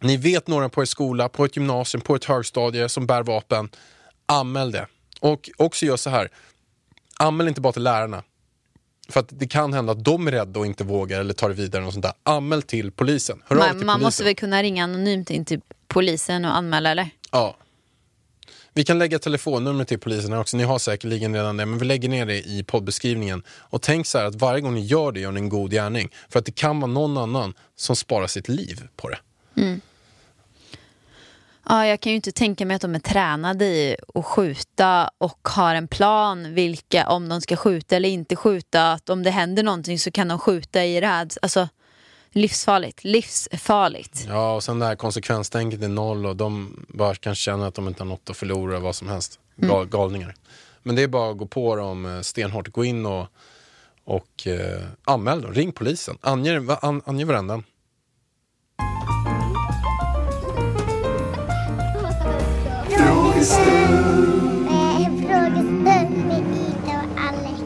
[0.00, 3.68] Ni vet några på er skola, på ett gymnasium, på ett högstadie som bär vapen.
[4.26, 4.86] Anmäl det.
[5.20, 6.28] Och också gör så här,
[7.18, 8.22] anmäl inte bara till lärarna.
[9.08, 11.54] För att det kan hända att de är rädda och inte vågar eller tar det
[11.54, 11.84] vidare.
[11.84, 12.12] Och sånt där.
[12.22, 13.42] Anmäl till polisen.
[13.46, 14.06] Hör av Man, till man polisen.
[14.06, 17.10] måste väl kunna ringa anonymt in till polisen och anmäla eller?
[17.32, 17.56] Ja.
[18.72, 20.56] Vi kan lägga telefonnumret till polisen här också.
[20.56, 23.42] Ni har säkerligen redan det, men vi lägger ner det i poddbeskrivningen.
[23.48, 26.10] Och tänk så här att varje gång ni gör det gör ni en god gärning.
[26.28, 29.18] För att det kan vara någon annan som sparar sitt liv på det.
[31.68, 35.48] Ja, jag kan ju inte tänka mig att de är tränade i att skjuta och
[35.48, 38.92] har en plan vilka, om de ska skjuta eller inte skjuta.
[38.92, 41.38] Att om det händer någonting så kan de skjuta i räds.
[41.42, 41.68] Alltså,
[42.32, 43.04] livsfarligt.
[43.04, 44.24] Livsfarligt.
[44.28, 47.88] Ja, och sen det här konsekvenstänket är noll och de bara kan känna att de
[47.88, 49.38] inte har något att förlora, vad som helst.
[49.56, 50.34] Gal, galningar.
[50.82, 52.68] Men det är bara att gå på dem eh, stenhårt.
[52.68, 53.26] Gå in och,
[54.04, 55.54] och eh, anmäl dem.
[55.54, 56.18] Ring polisen.
[56.20, 57.62] Ange, an, ange varandra.
[63.44, 63.76] Frågestund
[66.26, 67.60] med Ida och Alex.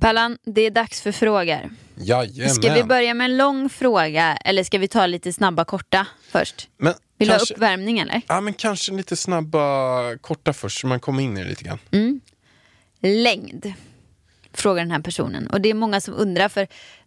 [0.00, 1.70] Pallan, det är dags för frågor.
[1.96, 2.50] Jajamän.
[2.54, 6.68] Ska vi börja med en lång fråga eller ska vi ta lite snabba korta först?
[6.76, 8.22] Men Vill du kanske, ha uppvärmning eller?
[8.28, 11.78] ja, men kanske lite snabba, korta först så man kommer in i det lite grann.
[13.00, 13.72] Längd,
[14.52, 15.46] frågar den här personen.
[15.46, 16.60] Och det är många som undrar för,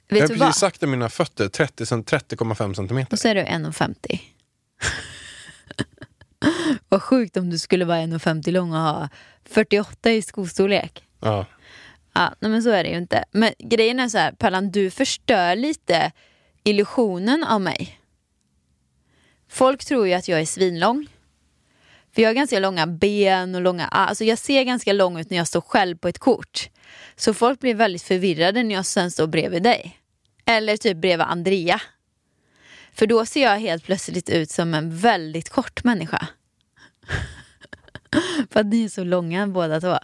[0.07, 0.55] Jag vet har du precis vad?
[0.55, 3.13] sagt att mina fötter 30 cent- 30,5 centimeter.
[3.13, 4.19] Och så är du 1,50.
[6.89, 9.09] Vad sjukt om du skulle vara 1,50 lång och ha
[9.45, 11.03] 48 i skostorlek.
[11.19, 11.45] Ja.
[12.13, 13.23] Ja, nej men så är det ju inte.
[13.31, 16.11] Men grejen är så här, Pallan, du förstör lite
[16.63, 17.99] illusionen av mig.
[19.49, 21.07] Folk tror ju att jag är svinlång.
[22.15, 25.37] För jag har ganska långa ben och långa Alltså jag ser ganska lång ut när
[25.37, 26.69] jag står själv på ett kort.
[27.15, 29.97] Så folk blir väldigt förvirrade när jag sen står bredvid dig.
[30.45, 31.81] Eller typ bredvid Andrea.
[32.93, 36.27] För då ser jag helt plötsligt ut som en väldigt kort människa.
[38.49, 39.97] För att ni är så långa båda två.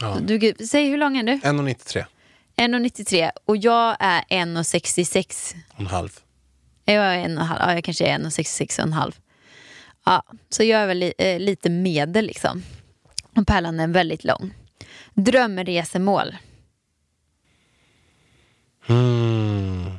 [0.00, 0.18] Ja.
[0.20, 1.32] Du, säg hur lång är du?
[1.32, 2.04] 1,93
[2.56, 5.54] 1,93 och jag är 1,66.
[5.72, 6.18] och en halv.
[6.84, 9.12] Jag är en och halv, ja, jag kanske är 1,66 och en halv.
[10.04, 12.62] Ja, så jag är väl li, eh, lite medel liksom.
[13.36, 14.54] Och Pärlan är väldigt lång.
[15.14, 16.36] Drömresemål.
[18.86, 19.98] Hmm.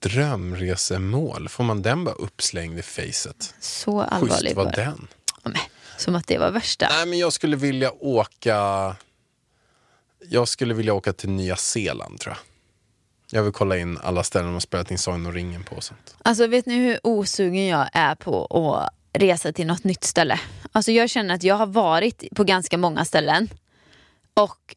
[0.00, 3.54] Drömresemål, får man den bara uppslängd i facet?
[3.60, 5.08] Så allvarlig Schysst var den.
[5.42, 5.60] Ja, men,
[5.96, 6.88] Som att det var värsta.
[6.90, 8.96] Nej men jag skulle vilja åka
[10.28, 12.40] Jag skulle vilja åka till Nya Zeeland tror jag.
[13.38, 15.84] Jag vill kolla in alla ställen de har spelat in Sagan och ringen på och
[15.84, 16.16] sånt.
[16.22, 20.40] Alltså vet ni hur osugen jag är på att resa till något nytt ställe?
[20.72, 23.48] Alltså jag känner att jag har varit på ganska många ställen.
[24.34, 24.76] Och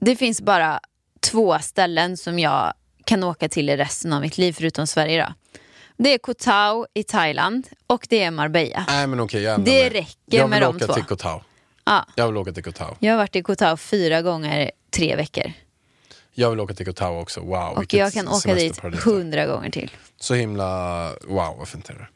[0.00, 0.80] det finns bara
[1.20, 2.74] två ställen som jag
[3.06, 5.34] kan åka till i resten av mitt liv förutom Sverige då.
[5.96, 8.84] Det är Koh Tao i Thailand och det är Marbella.
[8.88, 9.90] Nej men okej, jag ändrar Det mig.
[10.00, 10.92] räcker jag med vill de åka två.
[10.94, 11.42] till Koh Tao.
[11.84, 12.06] Ja.
[12.14, 12.96] Jag vill åka till Koh Tao.
[13.00, 15.52] Jag har varit i Koh Tao fyra gånger tre veckor.
[16.34, 17.40] Jag vill åka till Koh Tao också.
[17.40, 19.90] Wow, Och jag kan åka dit hundra gånger till.
[20.20, 21.02] Så himla...
[21.28, 22.06] Wow, vad fint är det.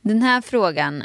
[0.00, 1.04] Den här frågan,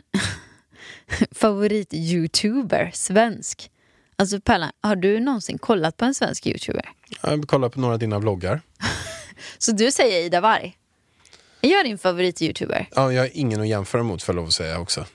[1.31, 3.69] favorit-youtuber, svensk.
[4.15, 6.89] Alltså Pärlan, har du någonsin kollat på en svensk youtuber?
[7.23, 8.61] Jag kollar på några av dina vloggar.
[9.57, 10.77] Så du säger Ida Warg?
[11.61, 12.87] Är jag din favorit-youtuber?
[12.95, 15.05] Ja, jag har ingen att jämföra mot för lov att säga också.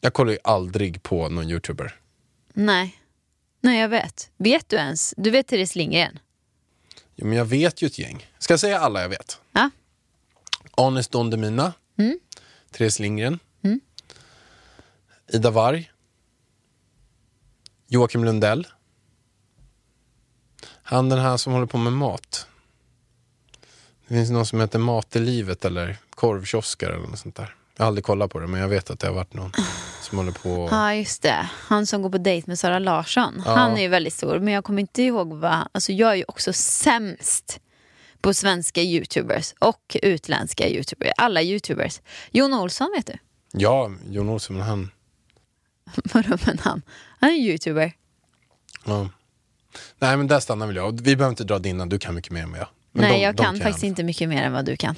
[0.00, 2.00] Jag kollar ju aldrig på någon youtuber.
[2.52, 3.02] Nej.
[3.60, 4.30] Nej, jag vet.
[4.36, 5.14] Vet du ens?
[5.16, 6.18] Du vet Therese Lindgren?
[7.16, 8.26] Jo, men jag vet ju ett gäng.
[8.38, 9.40] Ska jag säga alla jag vet?
[9.52, 9.70] Ja.
[10.76, 11.72] Anis Don Demina.
[11.98, 12.18] Mm.
[12.70, 13.38] Therese Lindgren.
[15.32, 15.90] Ida Warg.
[17.86, 18.66] Joakim Lundell.
[20.82, 22.46] Han den här som håller på med mat.
[24.08, 27.54] Det finns någon som heter Mat i livet eller korvkioskar eller något sånt där.
[27.76, 29.52] Jag har aldrig kollat på det men jag vet att det har varit någon
[30.02, 30.68] som håller på.
[30.70, 31.48] Ja, just det.
[31.52, 33.42] Han som går på dejt med Sara Larsson.
[33.46, 33.54] Ja.
[33.54, 35.68] Han är ju väldigt stor, men jag kommer inte ihåg vad...
[35.72, 37.60] Alltså jag är ju också sämst
[38.20, 41.12] på svenska youtubers och utländska youtubers.
[41.16, 42.00] Alla youtubers.
[42.30, 43.18] Jon Olsson vet du?
[43.52, 44.90] Ja, Jon Olsson, men han...
[46.12, 46.82] Vadå men han?
[47.20, 47.92] Han är youtuber.
[48.84, 49.08] Ja.
[49.98, 51.00] Nej men där stannar väl jag.
[51.00, 52.68] Vi behöver inte dra dina, du kan mycket mer än vad jag.
[53.00, 53.88] Nej, de- jag de kan faktiskt jag.
[53.88, 54.96] inte mycket mer än vad du kan.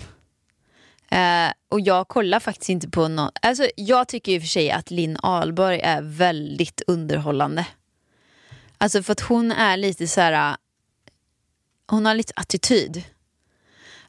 [1.11, 3.30] Eh, och jag kollar faktiskt inte på någon...
[3.42, 7.66] Alltså, jag tycker i och för sig att Linn Ahlborg är väldigt underhållande.
[8.78, 10.57] Alltså för att hon är lite så här...
[11.86, 13.05] Hon har lite attityd.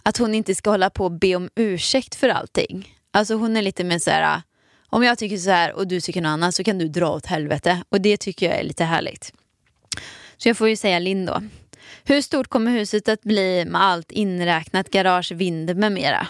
[0.03, 2.95] Att hon inte ska hålla på och be om ursäkt för allting.
[3.11, 4.41] Alltså hon är lite mer så här...
[4.89, 7.25] Om jag tycker så här och du tycker något annat så kan du dra åt
[7.25, 7.83] helvete.
[7.89, 9.33] Och det tycker jag är lite härligt.
[10.37, 11.41] Så jag får ju säga Linn då.
[12.03, 16.27] Hur stort kommer huset att bli med allt inräknat, garage, vind med mera?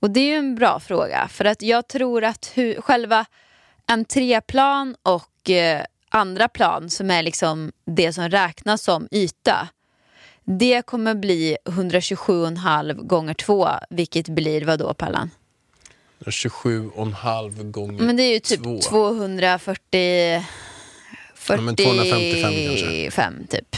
[0.00, 3.26] Och det är ju en bra fråga för att jag tror att hu- själva
[3.86, 9.68] entréplan och eh, andra plan som är liksom det som räknas som yta
[10.44, 15.30] det kommer bli 127,5 gånger 2 vilket blir vad då Pallan?
[16.30, 18.78] 27 och en halv gånger Men det är ju typ två.
[18.80, 20.44] 240...
[21.34, 23.10] 40, Ja, men 255 kanske.
[23.10, 23.76] fem, typ.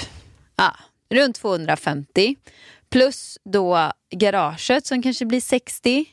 [0.58, 0.76] Ja,
[1.10, 2.36] runt 250.
[2.90, 6.04] Plus då garaget som kanske blir 60.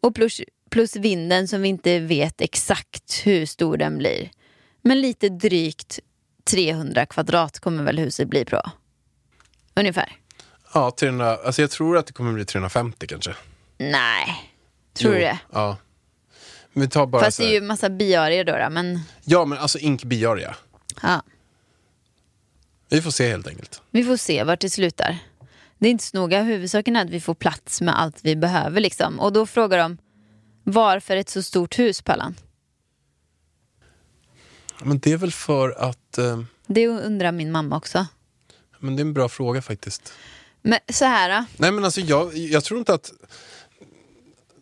[0.00, 0.40] Och plus,
[0.70, 4.30] plus vinden som vi inte vet exakt hur stor den blir.
[4.82, 5.98] Men lite drygt
[6.44, 8.62] 300 kvadrat kommer väl huset bli på.
[9.74, 10.16] Ungefär.
[10.74, 13.34] Ja, 300, alltså jag tror att det kommer bli 350 kanske.
[13.78, 14.52] Nej,
[14.94, 15.38] tror Jo, du det?
[15.52, 15.76] Ja.
[16.72, 19.58] Men vi tar bara Fast det är ju massa biarier då, då men Ja, men
[19.58, 20.56] alltså ink biaria.
[21.02, 21.22] ja.
[22.88, 23.82] Vi får se helt enkelt.
[23.90, 25.18] Vi får se vart det slutar.
[25.78, 26.42] Det är inte så noga.
[26.42, 28.80] Huvudsaken är att vi får plats med allt vi behöver.
[28.80, 29.20] Liksom.
[29.20, 29.98] Och då frågar de
[30.64, 32.34] varför ett så stort hus, Pallan?
[34.82, 36.18] Men det är väl för att...
[36.18, 38.06] Eh, Det undrar min mamma också.
[38.78, 40.12] men det är en bra fråga faktiskt.
[40.62, 41.44] Men så här då.
[41.56, 43.12] Nej men alltså jag, jag tror inte att...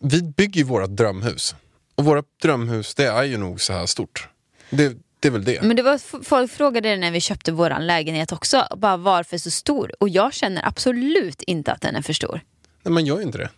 [0.01, 1.55] Vi bygger ju våra drömhus.
[1.95, 4.27] Och våra drömhus det är ju nog så här stort.
[4.69, 5.61] Det, det är väl det.
[5.61, 8.67] Men det var, folk frågade det när vi köpte vår lägenhet också.
[8.77, 9.91] Bara varför så stor?
[9.99, 12.41] Och jag känner absolut inte att den är för stor.
[12.83, 13.49] Nej man gör ju inte det.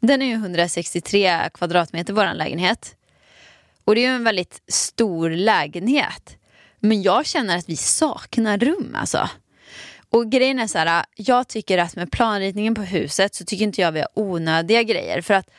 [0.00, 2.94] Den är ju 163 kvadratmeter, vår lägenhet.
[3.84, 6.36] Och det är ju en väldigt stor lägenhet.
[6.78, 9.28] Men jag känner att vi saknar rum alltså.
[10.10, 13.80] Och grejen är så här, jag tycker att med planritningen på huset så tycker inte
[13.80, 15.20] jag vi har onödiga grejer.
[15.20, 15.50] För att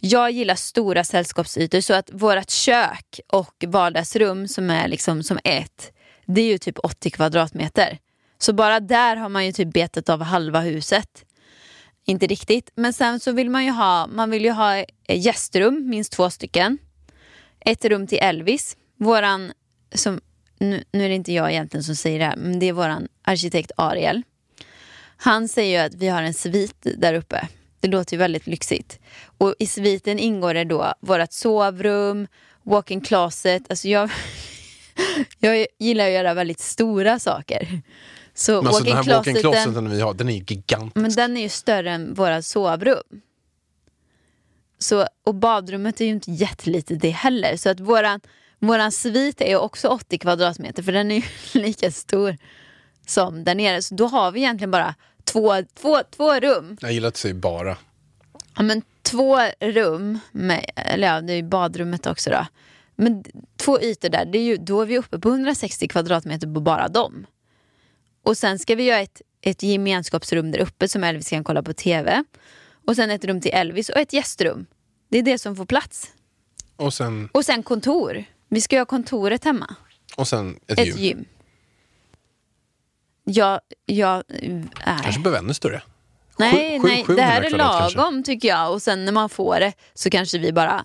[0.00, 5.92] jag gillar stora sällskapsytor så att vårt kök och vardagsrum som är liksom som ett,
[6.26, 7.98] det är ju typ 80 kvadratmeter.
[8.38, 11.24] Så bara där har man ju typ betat av halva huset.
[12.04, 12.70] Inte riktigt.
[12.74, 16.30] Men sen så vill man ju ha, man vill ju ha eh, gästrum, minst två
[16.30, 16.78] stycken.
[17.60, 18.76] Ett rum till Elvis.
[18.96, 19.52] Våran,
[19.94, 20.20] som,
[20.58, 23.08] nu, nu är det inte jag egentligen som säger det här, men det är våran
[23.22, 24.22] arkitekt Ariel.
[25.16, 27.48] Han säger ju att vi har en svit där uppe.
[27.80, 28.98] Det låter ju väldigt lyxigt.
[29.38, 32.26] Och i sviten ingår det då vårt sovrum,
[32.62, 33.62] walk-in closet.
[33.70, 34.10] Alltså jag,
[35.38, 37.82] jag gillar att göra väldigt stora saker.
[38.34, 40.96] Så alltså den här walk-in closeten- closeten vi har, den är ju gigantisk.
[40.96, 43.02] men den är ju större än våra sovrum.
[44.78, 47.56] Så, och badrummet är ju inte jättelitet det heller.
[47.56, 48.20] Så att våran,
[48.58, 51.22] våran svit är ju också 80 kvadratmeter för den är ju
[51.60, 52.36] lika stor
[53.06, 53.82] som där nere.
[53.82, 54.94] Så då har vi egentligen bara
[55.32, 56.76] två, två, två rum.
[56.80, 57.76] Jag gillar att säga bara.
[58.56, 62.46] Ja, men två rum, med, eller ja, det är ju badrummet också då.
[62.96, 63.24] Men
[63.56, 66.88] två ytor där, det är ju, då är vi uppe på 160 kvadratmeter på bara
[66.88, 67.26] dem.
[68.22, 71.72] Och sen ska vi göra ett, ett gemenskapsrum där uppe som Elvis kan kolla på
[71.72, 72.24] TV.
[72.86, 74.66] Och sen ett rum till Elvis och ett gästrum.
[75.08, 76.10] Det är det som får plats.
[76.76, 78.24] Och sen, Och sen kontor.
[78.48, 79.74] Vi ska ha kontoret hemma.
[80.16, 80.96] Och sen ett, Ett gym.
[80.98, 81.24] gym.
[83.30, 84.68] Jag, jag, nej.
[85.02, 85.82] Kanske behöver ännu större.
[86.38, 87.98] Nej, Sju- sju- nej, 700 det här är kvadrat kanske.
[87.98, 88.72] lagom tycker jag.
[88.72, 90.84] Och sen när man får det så kanske vi bara,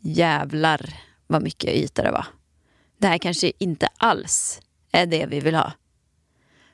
[0.00, 0.90] jävlar
[1.26, 2.26] vad mycket yta det var.
[2.98, 4.60] Det här kanske inte alls
[4.92, 5.72] är det vi vill ha.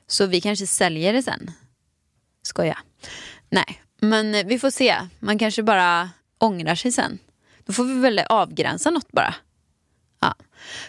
[0.07, 1.51] Så vi kanske säljer det sen.
[2.41, 2.77] Skoja.
[3.49, 4.95] Nej, men vi får se.
[5.19, 7.19] Man kanske bara ångrar sig sen.
[7.65, 9.35] Då får vi väl avgränsa något bara.
[10.21, 10.35] Ja.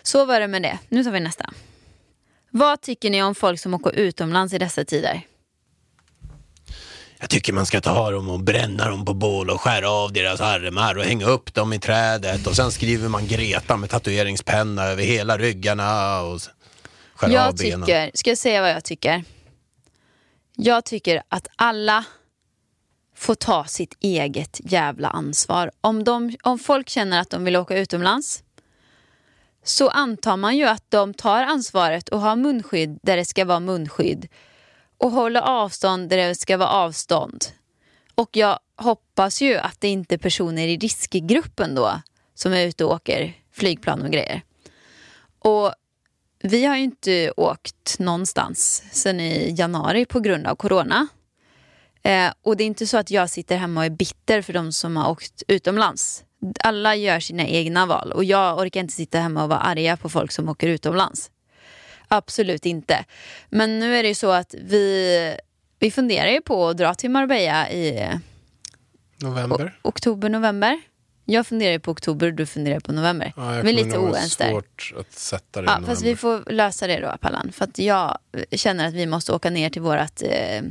[0.03, 0.79] Så var det med det.
[0.89, 1.51] Nu tar vi nästa.
[2.59, 5.21] Vad tycker ni om folk som åker utomlands i dessa tider?
[7.21, 10.41] Jag tycker man ska ta dem och bränna dem på bål och skära av deras
[10.41, 15.03] armar och hänga upp dem i trädet och sen skriver man Greta med tatueringspenna över
[15.03, 16.41] hela ryggarna och
[17.15, 17.81] skära av Jag benen.
[17.87, 19.25] tycker, ska jag säga vad jag tycker?
[20.55, 22.05] Jag tycker att alla
[23.17, 25.71] får ta sitt eget jävla ansvar.
[25.81, 28.43] Om, de, om folk känner att de vill åka utomlands
[29.69, 33.61] så antar man ju att de tar ansvaret och har munskydd där det ska vara
[33.61, 34.29] munskydd
[34.99, 37.45] och håller avstånd där det ska vara avstånd.
[38.15, 42.01] Och jag hoppas ju att det inte är personer i riskgruppen då
[42.35, 44.43] som är ute och åker flygplan och grejer.
[45.39, 45.73] Och
[46.39, 51.09] vi har ju inte åkt någonstans sedan i januari på grund av corona.
[52.03, 54.73] Eh, och det är inte så att jag sitter hemma och är bitter för de
[54.73, 56.26] som har åkt utomlands.
[56.61, 60.09] Alla gör sina egna val och jag orkar inte sitta hemma och vara arga på
[60.09, 61.31] folk som åker utomlands.
[62.09, 63.05] Absolut inte.
[63.49, 65.37] Men nu är det ju så att vi,
[65.79, 68.09] vi funderar ju på att dra till Marbella i
[69.23, 69.79] November.
[69.83, 70.81] oktober, november.
[71.25, 73.33] Jag funderar på oktober, du funderar på november.
[73.37, 74.51] Ja, vi är lite oense där.
[74.51, 77.53] svårt att sätta det Ja, fast vi får lösa det då, Pallan.
[77.53, 78.19] För att jag
[78.51, 80.63] känner att vi måste åka ner till vårt eh,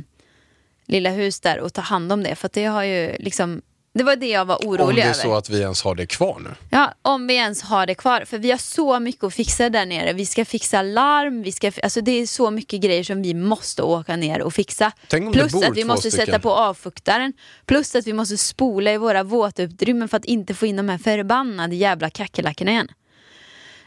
[0.86, 2.34] lilla hus där och ta hand om det.
[2.34, 3.62] För att det har ju liksom,
[3.96, 5.14] det var det jag var orolig Om det är över.
[5.14, 6.50] så att vi ens har det kvar nu.
[6.70, 8.24] Ja, om vi ens har det kvar.
[8.24, 10.12] För vi har så mycket att fixa där nere.
[10.12, 13.82] Vi ska fixa larm, vi ska, alltså det är så mycket grejer som vi måste
[13.82, 14.92] åka ner och fixa.
[15.32, 16.26] Plus att vi måste stycken.
[16.26, 17.32] sätta på avfuktaren.
[17.66, 20.98] Plus att vi måste spola i våra våtutrymmen för att inte få in de här
[20.98, 22.88] förbannade jävla kackerlackorna igen.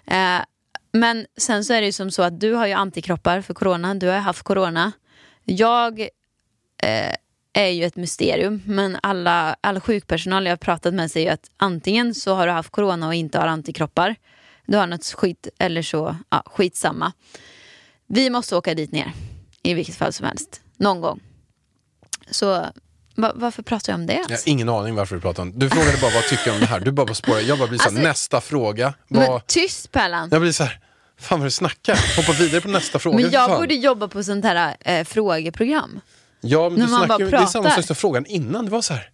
[0.08, 0.42] Eh,
[0.92, 3.96] men sen så är det ju som så att du har ju antikroppar för corona.
[3.96, 4.92] Du har ju haft corona.
[5.46, 6.00] Jag
[6.84, 7.14] eh,
[7.60, 8.62] är ju ett mysterium.
[8.66, 12.70] Men alla, all sjukpersonal jag har pratat med säger att antingen så har du haft
[12.72, 14.16] corona och inte har antikroppar.
[14.66, 17.12] Du har något skit eller så, ja, skitsamma.
[18.08, 19.12] Vi måste åka dit ner.
[19.64, 20.62] I vilket fall som helst.
[20.78, 21.20] Någon gång.
[22.32, 22.66] Så
[23.16, 24.14] va, varför pratar jag om det?
[24.14, 26.60] Jag har ingen aning varför du pratar om Du frågade bara vad tycker jag om
[26.60, 26.80] det här.
[26.80, 27.40] Du bara spårar.
[27.40, 28.94] Jag bara blir såhär, Alltså- nästa fråga.
[29.08, 29.30] Vad...
[29.30, 30.30] Men tyst Pärlan.
[30.32, 30.80] Jag blir så här,
[31.20, 32.00] fan vad du snackar.
[32.18, 33.16] Hoppa vidare på nästa fråga.
[33.20, 36.02] Men jag borde jobba på sånt här eh, frågeprogram.
[36.42, 37.76] Ja, men när du man snackar, bara ju- det är samma pratar.
[37.76, 38.66] sak som frågan innan.
[38.66, 39.10] Det var så här,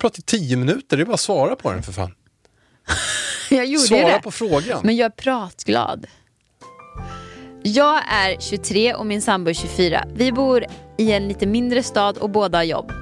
[0.00, 2.14] prata i tio minuter, det är bara att svara på den för fan.
[3.50, 4.20] Jag gjorde Svara det.
[4.22, 4.80] på frågan.
[4.84, 6.06] Men jag är pratglad.
[7.62, 10.04] Jag är 23 och min sambo är 24.
[10.14, 10.64] Vi bor
[10.98, 12.92] i en lite mindre stad och båda har jobb.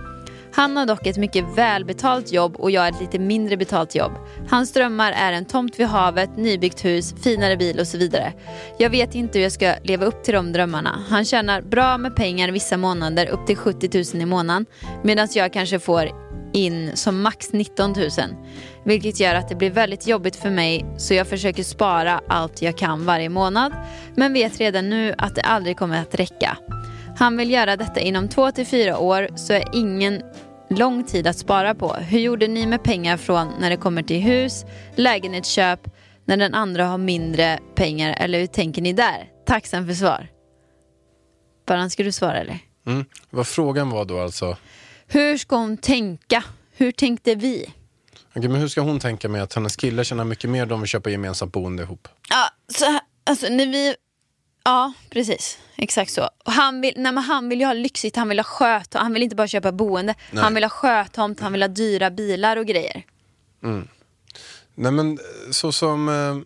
[0.55, 4.13] Han har dock ett mycket välbetalt jobb och jag ett lite mindre betalt jobb.
[4.49, 8.33] Hans drömmar är en tomt vid havet, nybyggt hus, finare bil och så vidare.
[8.79, 11.03] Jag vet inte hur jag ska leva upp till de drömmarna.
[11.09, 14.67] Han tjänar bra med pengar vissa månader, upp till 70 000 i månaden.
[15.03, 16.09] Medan jag kanske får
[16.53, 18.09] in som max 19 000.
[18.85, 22.79] Vilket gör att det blir väldigt jobbigt för mig så jag försöker spara allt jag
[22.79, 23.73] kan varje månad.
[24.15, 26.59] Men vet redan nu att det aldrig kommer att räcka.
[27.17, 30.23] Han vill göra detta inom två till fyra år så är ingen
[30.71, 31.93] lång tid att spara på.
[31.95, 35.81] Hur gjorde ni med pengar från när det kommer till hus, lägenhetsköp,
[36.25, 39.29] när den andra har mindre pengar eller hur tänker ni där?
[39.47, 40.29] Tacksam för svar.
[41.67, 42.59] Bara ska du svara eller?
[42.87, 43.05] Mm.
[43.31, 44.57] Vad frågan var då alltså,
[45.07, 46.45] Hur ska hon tänka?
[46.77, 47.73] Hur tänkte vi?
[48.37, 50.89] Okej, men hur ska hon tänka med att hennes killar tjänar mycket mer, de vill
[50.89, 52.09] köpa gemensamt boende ihop?
[52.31, 53.95] Ja, så, alltså när vi...
[54.65, 55.59] Ja, precis.
[55.77, 56.31] Exakt så.
[56.45, 59.13] Och han, vill, nej, men han vill ju ha lyxigt, han vill ha sköt, han
[59.13, 60.15] vill inte bara köpa boende.
[60.31, 60.43] Nej.
[60.43, 63.03] Han vill ha sjötomt, han vill ha dyra bilar och grejer.
[64.75, 65.19] Nej men
[65.51, 66.09] så som...
[66.09, 66.37] Eh,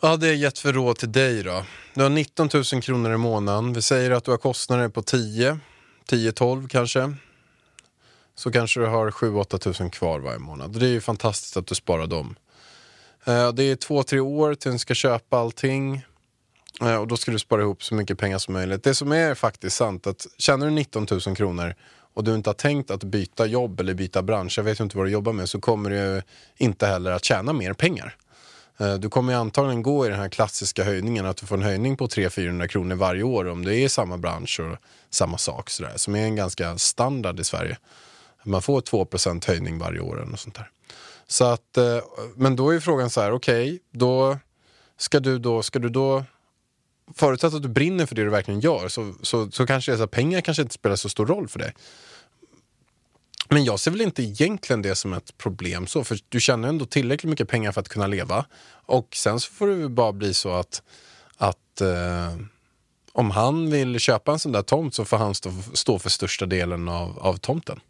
[0.00, 1.64] vad hade jag gett för råd till dig då?
[1.94, 3.72] Du har 19 000 kronor i månaden.
[3.72, 5.58] Vi säger att du har kostnader på 10,
[6.10, 7.14] 10-12 kanske.
[8.34, 10.80] Så kanske du har 7-8 000 kvar varje månad.
[10.80, 12.36] Det är ju fantastiskt att du sparar dem.
[13.24, 16.02] Eh, det är två, tre år till du ska köpa allting.
[16.80, 18.82] Eh, och då ska du spara ihop så mycket pengar som möjligt.
[18.82, 21.74] Det som är faktiskt sant att tjänar du 19 000 kronor
[22.14, 24.96] och du inte har tänkt att byta jobb eller byta bransch, jag vet ju inte
[24.96, 26.22] vad du jobbar med, så kommer du
[26.56, 28.16] inte heller att tjäna mer pengar.
[28.80, 31.62] Eh, du kommer ju antagligen gå i den här klassiska höjningen, att du får en
[31.62, 34.76] höjning på 300-400 kronor varje år om du är i samma bransch och
[35.10, 37.78] samma sak, sådär, som är en ganska standard i Sverige.
[38.44, 40.70] Man får 2% höjning varje år eller något sånt där.
[41.26, 41.98] Så att, eh,
[42.36, 44.38] men då är frågan så här, okej, då
[44.96, 46.24] ska du då, ska du då
[47.14, 49.98] förutsatt att du brinner för det du verkligen gör så, så, så kanske det är
[49.98, 51.74] så pengar kanske inte spelar så stor roll för dig.
[53.48, 56.84] Men jag ser väl inte egentligen det som ett problem så, för du tjänar ändå
[56.86, 58.44] tillräckligt mycket pengar för att kunna leva.
[58.70, 60.82] Och sen så får det bara bli så att,
[61.36, 62.36] att eh,
[63.12, 66.46] om han vill köpa en sån där tomt så får han stå, stå för största
[66.46, 67.80] delen av, av tomten.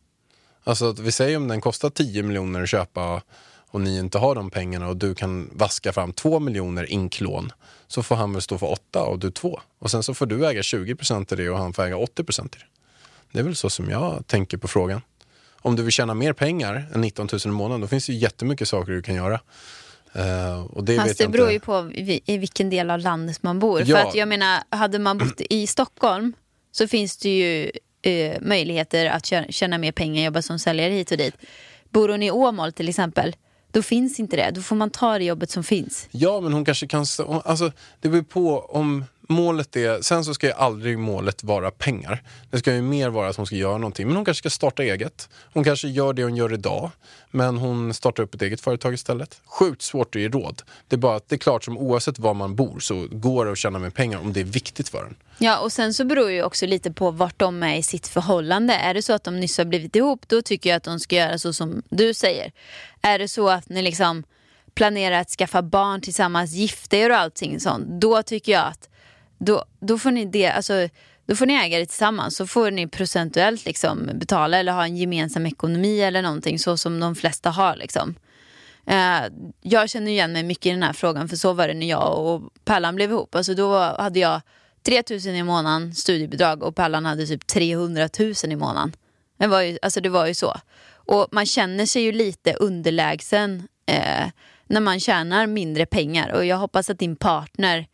[0.65, 3.23] Alltså att vi säger om den kostar 10 miljoner att köpa
[3.71, 7.53] och ni inte har de pengarna och du kan vaska fram 2 miljoner inklån
[7.87, 9.61] så får han väl stå för 8 och du 2.
[9.79, 12.25] Och sen så får du äga 20 procent i det och han får äga 80
[12.25, 12.65] procent i det.
[13.33, 15.01] Det är väl så som jag tänker på frågan.
[15.61, 18.19] Om du vill tjäna mer pengar än 19 000 i månaden då finns det ju
[18.19, 19.41] jättemycket saker du kan göra.
[20.13, 21.67] Eh, och det Fast vet det beror ju inte.
[21.67, 23.81] på i, i vilken del av landet man bor.
[23.81, 23.97] Ja.
[23.97, 26.33] För att jag menar, hade man bott i Stockholm
[26.73, 27.71] så finns det ju
[28.03, 31.35] eh, möjligheter att tjäna mer pengar, jobba som säljare hit och dit.
[31.91, 33.37] Bor hon i Åmål till exempel,
[33.71, 34.51] då finns inte det.
[34.51, 36.09] Då får man ta det jobbet som finns.
[36.11, 37.07] Ja, men hon kanske kan...
[37.45, 40.03] Alltså, det beror på om målet är...
[40.03, 42.23] Sen så ska ju aldrig målet vara pengar.
[42.51, 44.07] Det ska ju mer vara att hon ska göra någonting.
[44.07, 45.29] Men hon kanske ska starta eget.
[45.53, 46.91] Hon kanske gör det hon gör idag,
[47.31, 49.41] men hon startar upp ett eget företag istället.
[49.47, 50.63] Sjukt svårt att ge råd.
[50.89, 53.53] Det är bara att det är klart som oavsett var man bor så går det
[53.53, 55.17] att tjäna mer pengar om det är viktigt för en.
[55.39, 58.75] Ja, och sen så beror ju också lite på vart de är i sitt förhållande.
[58.75, 61.17] Är det så att de nyss har blivit ihop, då tycker jag att de ska
[61.17, 62.53] göra så som du säger.
[63.03, 64.25] Är det så att ni liksom
[64.75, 68.89] planerar att skaffa barn tillsammans, gifta er och allting sånt, då tycker jag att
[69.39, 70.89] då, då får ni det, alltså
[71.27, 74.97] då får ni äga det tillsammans, så får ni procentuellt liksom betala eller ha en
[74.97, 78.15] gemensam ekonomi eller någonting så som de flesta har liksom.
[78.87, 79.21] Eh,
[79.61, 82.27] jag känner igen mig mycket i den här frågan för så var det när jag
[82.27, 83.35] och Pallan blev ihop.
[83.35, 84.41] Alltså då hade jag
[84.87, 88.93] 3 000 i månaden studiebidrag och Pallan hade typ 300 000 i månaden.
[89.39, 90.57] Det var ju, alltså det var ju så.
[90.93, 94.27] Och man känner sig ju lite underlägsen eh,
[94.67, 97.87] när man tjänar mindre pengar och jag hoppas att din partner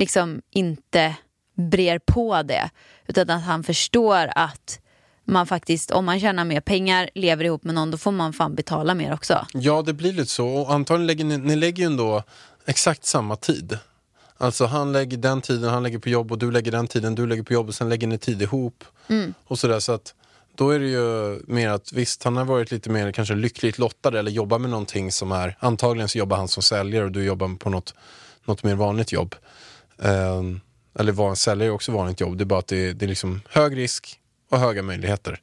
[0.00, 1.16] liksom inte
[1.54, 2.70] brer på det
[3.06, 4.80] utan att han förstår att
[5.24, 8.54] man faktiskt, om man tjänar mer pengar, lever ihop med någon, då får man fan
[8.54, 9.46] betala mer också.
[9.52, 10.48] Ja, det blir lite så.
[10.48, 12.22] Och antagligen lägger ni, ni lägger ju ändå
[12.66, 13.78] exakt samma tid.
[14.38, 17.26] Alltså han lägger den tiden, han lägger på jobb och du lägger den tiden, du
[17.26, 18.84] lägger på jobb och sen lägger ni tid ihop.
[19.44, 20.14] Och sådär, så att
[20.54, 24.18] då är det ju mer att visst, han har varit lite mer kanske lyckligt lottad
[24.18, 27.56] eller jobbar med någonting som är, antagligen så jobbar han som säljare och du jobbar
[27.56, 27.94] på något,
[28.44, 29.34] något mer vanligt jobb.
[30.02, 30.60] Ehm,
[30.98, 33.08] eller var en säljare är också vanligt jobb, det är bara att det, det är
[33.08, 34.20] liksom hög risk
[34.50, 35.40] och höga möjligheter.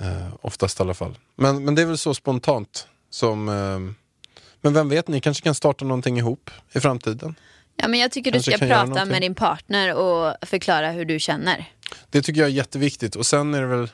[0.00, 1.18] Uh, oftast i alla fall.
[1.36, 3.48] Men, men det är väl så spontant som...
[3.48, 3.94] ehm,
[4.60, 7.34] men vem vet, ni kanske kan starta någonting ihop i framtiden.
[7.76, 11.18] Ja, men jag tycker Kanske du ska prata med din partner och förklara hur du
[11.18, 11.72] känner.
[12.10, 13.16] Det tycker jag är jätteviktigt.
[13.16, 13.90] Och sen är det väl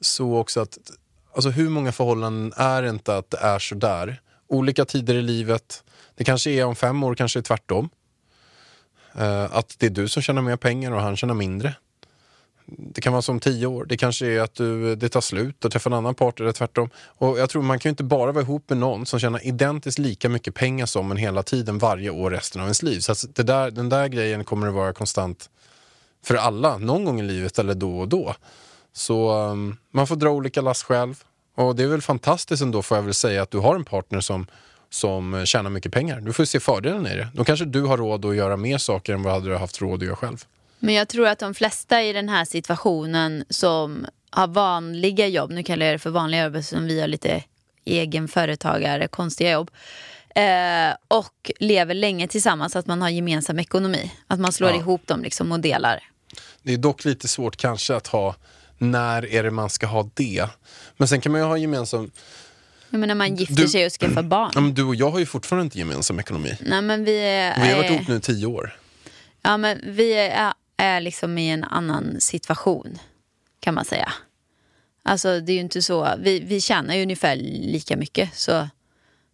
[0.00, 0.78] så också att
[1.34, 4.20] alltså hur många förhållanden är inte att det är så där?
[4.48, 5.84] Olika tider i livet.
[6.14, 7.90] Det kanske är om fem år, kanske är tvärtom.
[9.18, 11.74] Eh, att det är du som tjänar mer pengar och han tjänar mindre.
[12.66, 13.84] Det kan vara som tio år.
[13.84, 16.90] Det kanske är att du, det tar slut och träffar en annan partner eller tvärtom.
[16.96, 19.98] Och jag tror man kan ju inte bara vara ihop med någon som tjänar identiskt
[19.98, 23.00] lika mycket pengar som en hela tiden varje år resten av ens liv.
[23.00, 25.50] Så att det där, den där grejen kommer att vara konstant
[26.24, 28.34] för alla någon gång i livet eller då och då.
[28.92, 31.24] Så um, man får dra olika lass själv.
[31.56, 34.20] Och det är väl fantastiskt ändå får jag väl säga att du har en partner
[34.20, 34.46] som,
[34.94, 36.20] som tjänar mycket pengar.
[36.20, 37.28] Du får se fördelen i det.
[37.34, 40.00] Då kanske du har råd att göra mer saker än vad hade du haft råd
[40.02, 40.44] att göra själv.
[40.78, 45.62] Men jag tror att de flesta i den här situationen som har vanliga jobb, nu
[45.62, 47.42] kallar jag det för vanliga jobb som vi har lite
[47.84, 49.70] egenföretagare, konstiga jobb.
[50.34, 54.12] Eh, och lever länge tillsammans, att man har gemensam ekonomi.
[54.26, 54.76] Att man slår Ja.
[54.76, 56.02] ihop dem liksom och delar.
[56.62, 58.34] Det är dock lite svårt kanske att ha
[58.78, 60.46] när är det man ska ha det.
[60.96, 62.10] Men sen kan man ju ha gemensam...
[62.94, 64.50] Jag menar man gifter Du- sig och skaffar barn.
[64.54, 66.56] Ja, men du och jag har ju fortfarande inte gemensam ekonomi.
[66.60, 67.62] Nej men vi är...
[67.62, 68.76] Vi har varit ihop nu i tio år.
[69.42, 72.98] Ja, men vi är, är liksom i en annan situation
[73.60, 74.12] kan man säga.
[75.02, 78.68] Alltså det är ju inte så, vi, vi tjänar ju ungefär lika mycket så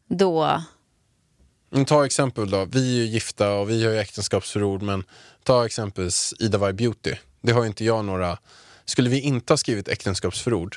[0.08, 0.62] då,
[1.86, 5.04] ta exempel då, vi är ju gifta och vi har ju äktenskapsförord men
[5.42, 7.14] ta exempelvis Ida Varg Beauty.
[7.40, 8.38] Det har ju inte jag några...
[8.90, 10.76] Skulle vi inte ha skrivit äktenskapsförord,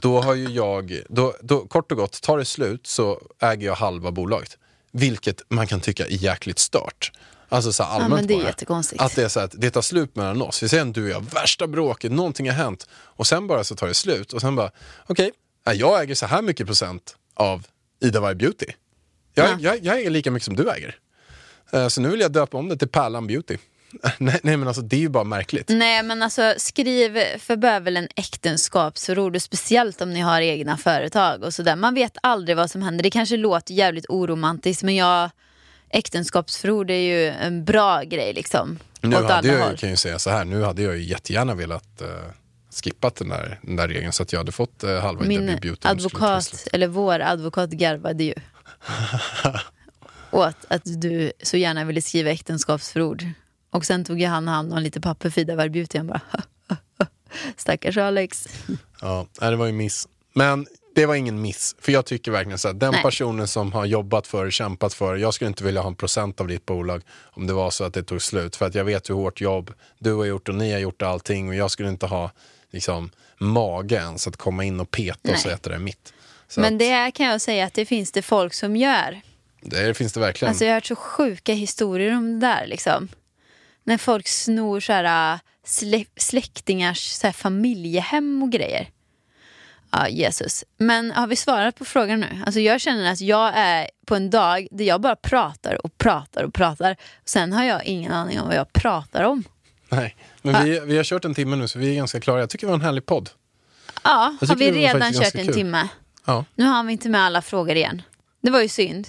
[0.00, 1.00] då har ju jag...
[1.08, 4.58] Då, då, kort och gott, tar det slut så äger jag halva bolaget.
[4.92, 7.12] Vilket man kan tycka är jäkligt stört.
[7.48, 8.46] Alltså så här ja, allmänt men det är bara.
[8.46, 9.02] jättekonstigt.
[9.02, 10.62] Att det är så att det tar slut mellan oss.
[10.62, 12.88] Vi säger att du och jag, värsta bråket, någonting har hänt.
[12.92, 14.32] Och sen bara så tar det slut.
[14.32, 14.70] Och sen bara,
[15.06, 15.30] okej,
[15.64, 17.66] ja, jag äger så här mycket procent av
[18.00, 18.66] Ida Varg Beauty.
[19.34, 19.56] Jag, Ja.
[19.60, 20.96] jag, jag äger lika mycket som du äger.
[21.72, 23.56] Eh, Så nu vill jag döpa om det till Pärlan Beauty.
[24.18, 25.68] nej, nej men alltså det är ju bara märkligt.
[25.68, 31.42] Nej men alltså skriv för bövelen en äktenskapsförord och speciellt om ni har egna företag
[31.42, 31.76] och sådär.
[31.76, 33.02] Man vet aldrig vad som händer.
[33.02, 35.30] Det kanske låter jävligt oromantiskt men jag
[35.90, 38.78] äktenskapsförord är ju en bra grej liksom.
[39.00, 39.76] Nu hade jag håll.
[39.76, 42.08] kan ju säga så här, nu hade jag ju jättegärna velat uh,
[42.82, 45.88] skippat den där, den där regeln så att jag hade fått uh, halva Min ta
[45.88, 48.34] advokat, eller vår advokat garvade ju.
[50.30, 53.24] åt att du så gärna ville skriva äktenskapsförord.
[53.74, 55.98] Och sen tog jag hand hand om lite papper för Ida Varg Beauty.
[55.98, 56.20] Han bara,
[57.56, 58.48] stackars Alex.
[59.00, 60.08] Ja, det var ju miss.
[60.34, 61.76] Men det var ingen miss.
[61.78, 63.02] För jag tycker verkligen så här, den Nej.
[63.02, 66.48] personen som har jobbat för, kämpat för, jag skulle inte vilja ha en procent av
[66.48, 68.56] ditt bolag om det var så att det tog slut.
[68.56, 71.48] För att jag vet hur hårt jobb du har gjort och ni har gjort allting
[71.48, 72.30] och jag skulle inte ha
[72.70, 76.12] liksom mage ens att komma in och peta och säga att det är mitt.
[76.48, 79.20] Så Men det kan jag säga att det finns det folk som gör.
[79.60, 80.48] det finns det verkligen.
[80.50, 83.08] Alltså jag har hört så sjuka historier om det där liksom.
[83.84, 88.88] När folk snor så här, äh, slä, släktingars så här, familjehem och grejer.
[89.90, 90.64] Ja, Jesus.
[90.76, 92.42] Men har vi svarat på frågan nu?
[92.46, 96.44] Alltså jag känner att jag är på en dag där jag bara pratar och pratar
[96.44, 96.96] och pratar.
[97.24, 99.44] Sen har jag ingen aning om vad jag pratar om.
[99.88, 100.16] Nej.
[100.42, 102.40] Men vi, vi har kört en timme nu så vi är ganska klara.
[102.40, 103.30] Jag tycker det var en härlig podd.
[104.02, 105.54] Ja, har vi redan kört en kul.
[105.54, 105.88] timme?
[106.24, 106.44] Ja.
[106.54, 108.02] Nu har vi inte med alla frågor igen.
[108.40, 109.08] Det var ju synd.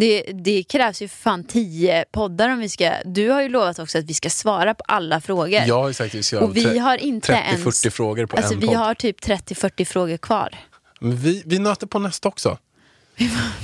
[0.00, 2.92] Det, det krävs ju fan tio poddar om vi ska...
[3.04, 5.62] Du har ju lovat också att vi ska svara på alla frågor.
[5.66, 7.94] Jag har ju sagt att vi ska Och vi har inte 30-40 ens...
[7.94, 8.76] frågor på alltså en vi podd.
[8.76, 10.54] har typ 30-40 frågor kvar.
[11.00, 12.58] Men vi, vi nöter på nästa också.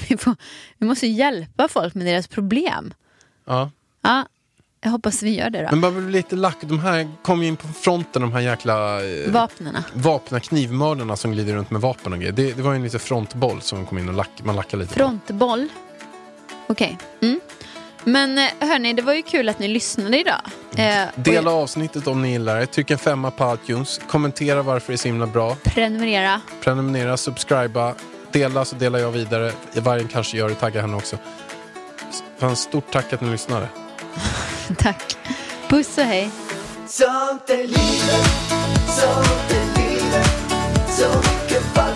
[0.08, 0.36] Vi, får,
[0.78, 2.94] vi måste hjälpa folk med deras problem.
[3.44, 3.70] Ja.
[4.02, 4.26] Ja,
[4.80, 5.68] jag hoppas vi gör det då.
[5.70, 6.56] Men bara bli lite lack.
[6.60, 9.84] De här kom ju in på fronten, de här jäkla eh, Vapnena.
[9.92, 12.32] vapna knivmördarna som glider runt med vapen och grejer.
[12.32, 14.94] Det, det var ju en liten frontboll som kom in och lack, man lackade lite
[14.94, 15.18] på.
[16.66, 16.98] Okej.
[17.22, 17.40] Mm.
[18.04, 20.40] Men eh, hörni, det var ju kul att ni lyssnade idag.
[20.76, 22.66] Eh, och Dela avsnittet om ni gillar det.
[22.66, 24.00] Tryck en femma på iTunes.
[24.08, 25.56] Kommentera varför det är så himla bra.
[25.64, 26.40] prenumerera.
[26.60, 27.94] Prenumerera, subscriba.
[28.32, 29.52] Dela så delar jag vidare.
[29.74, 30.54] Vargen kanske gör det.
[30.54, 31.18] Tagga henne också.
[32.38, 33.68] Fan, stort tack att ni lyssnade.
[34.78, 35.16] Tack.
[35.68, 36.30] Puss och hej.
[36.86, 38.26] Sånt är livet,
[38.88, 40.28] sånt är livet
[40.88, 41.95] Så mycket falskhet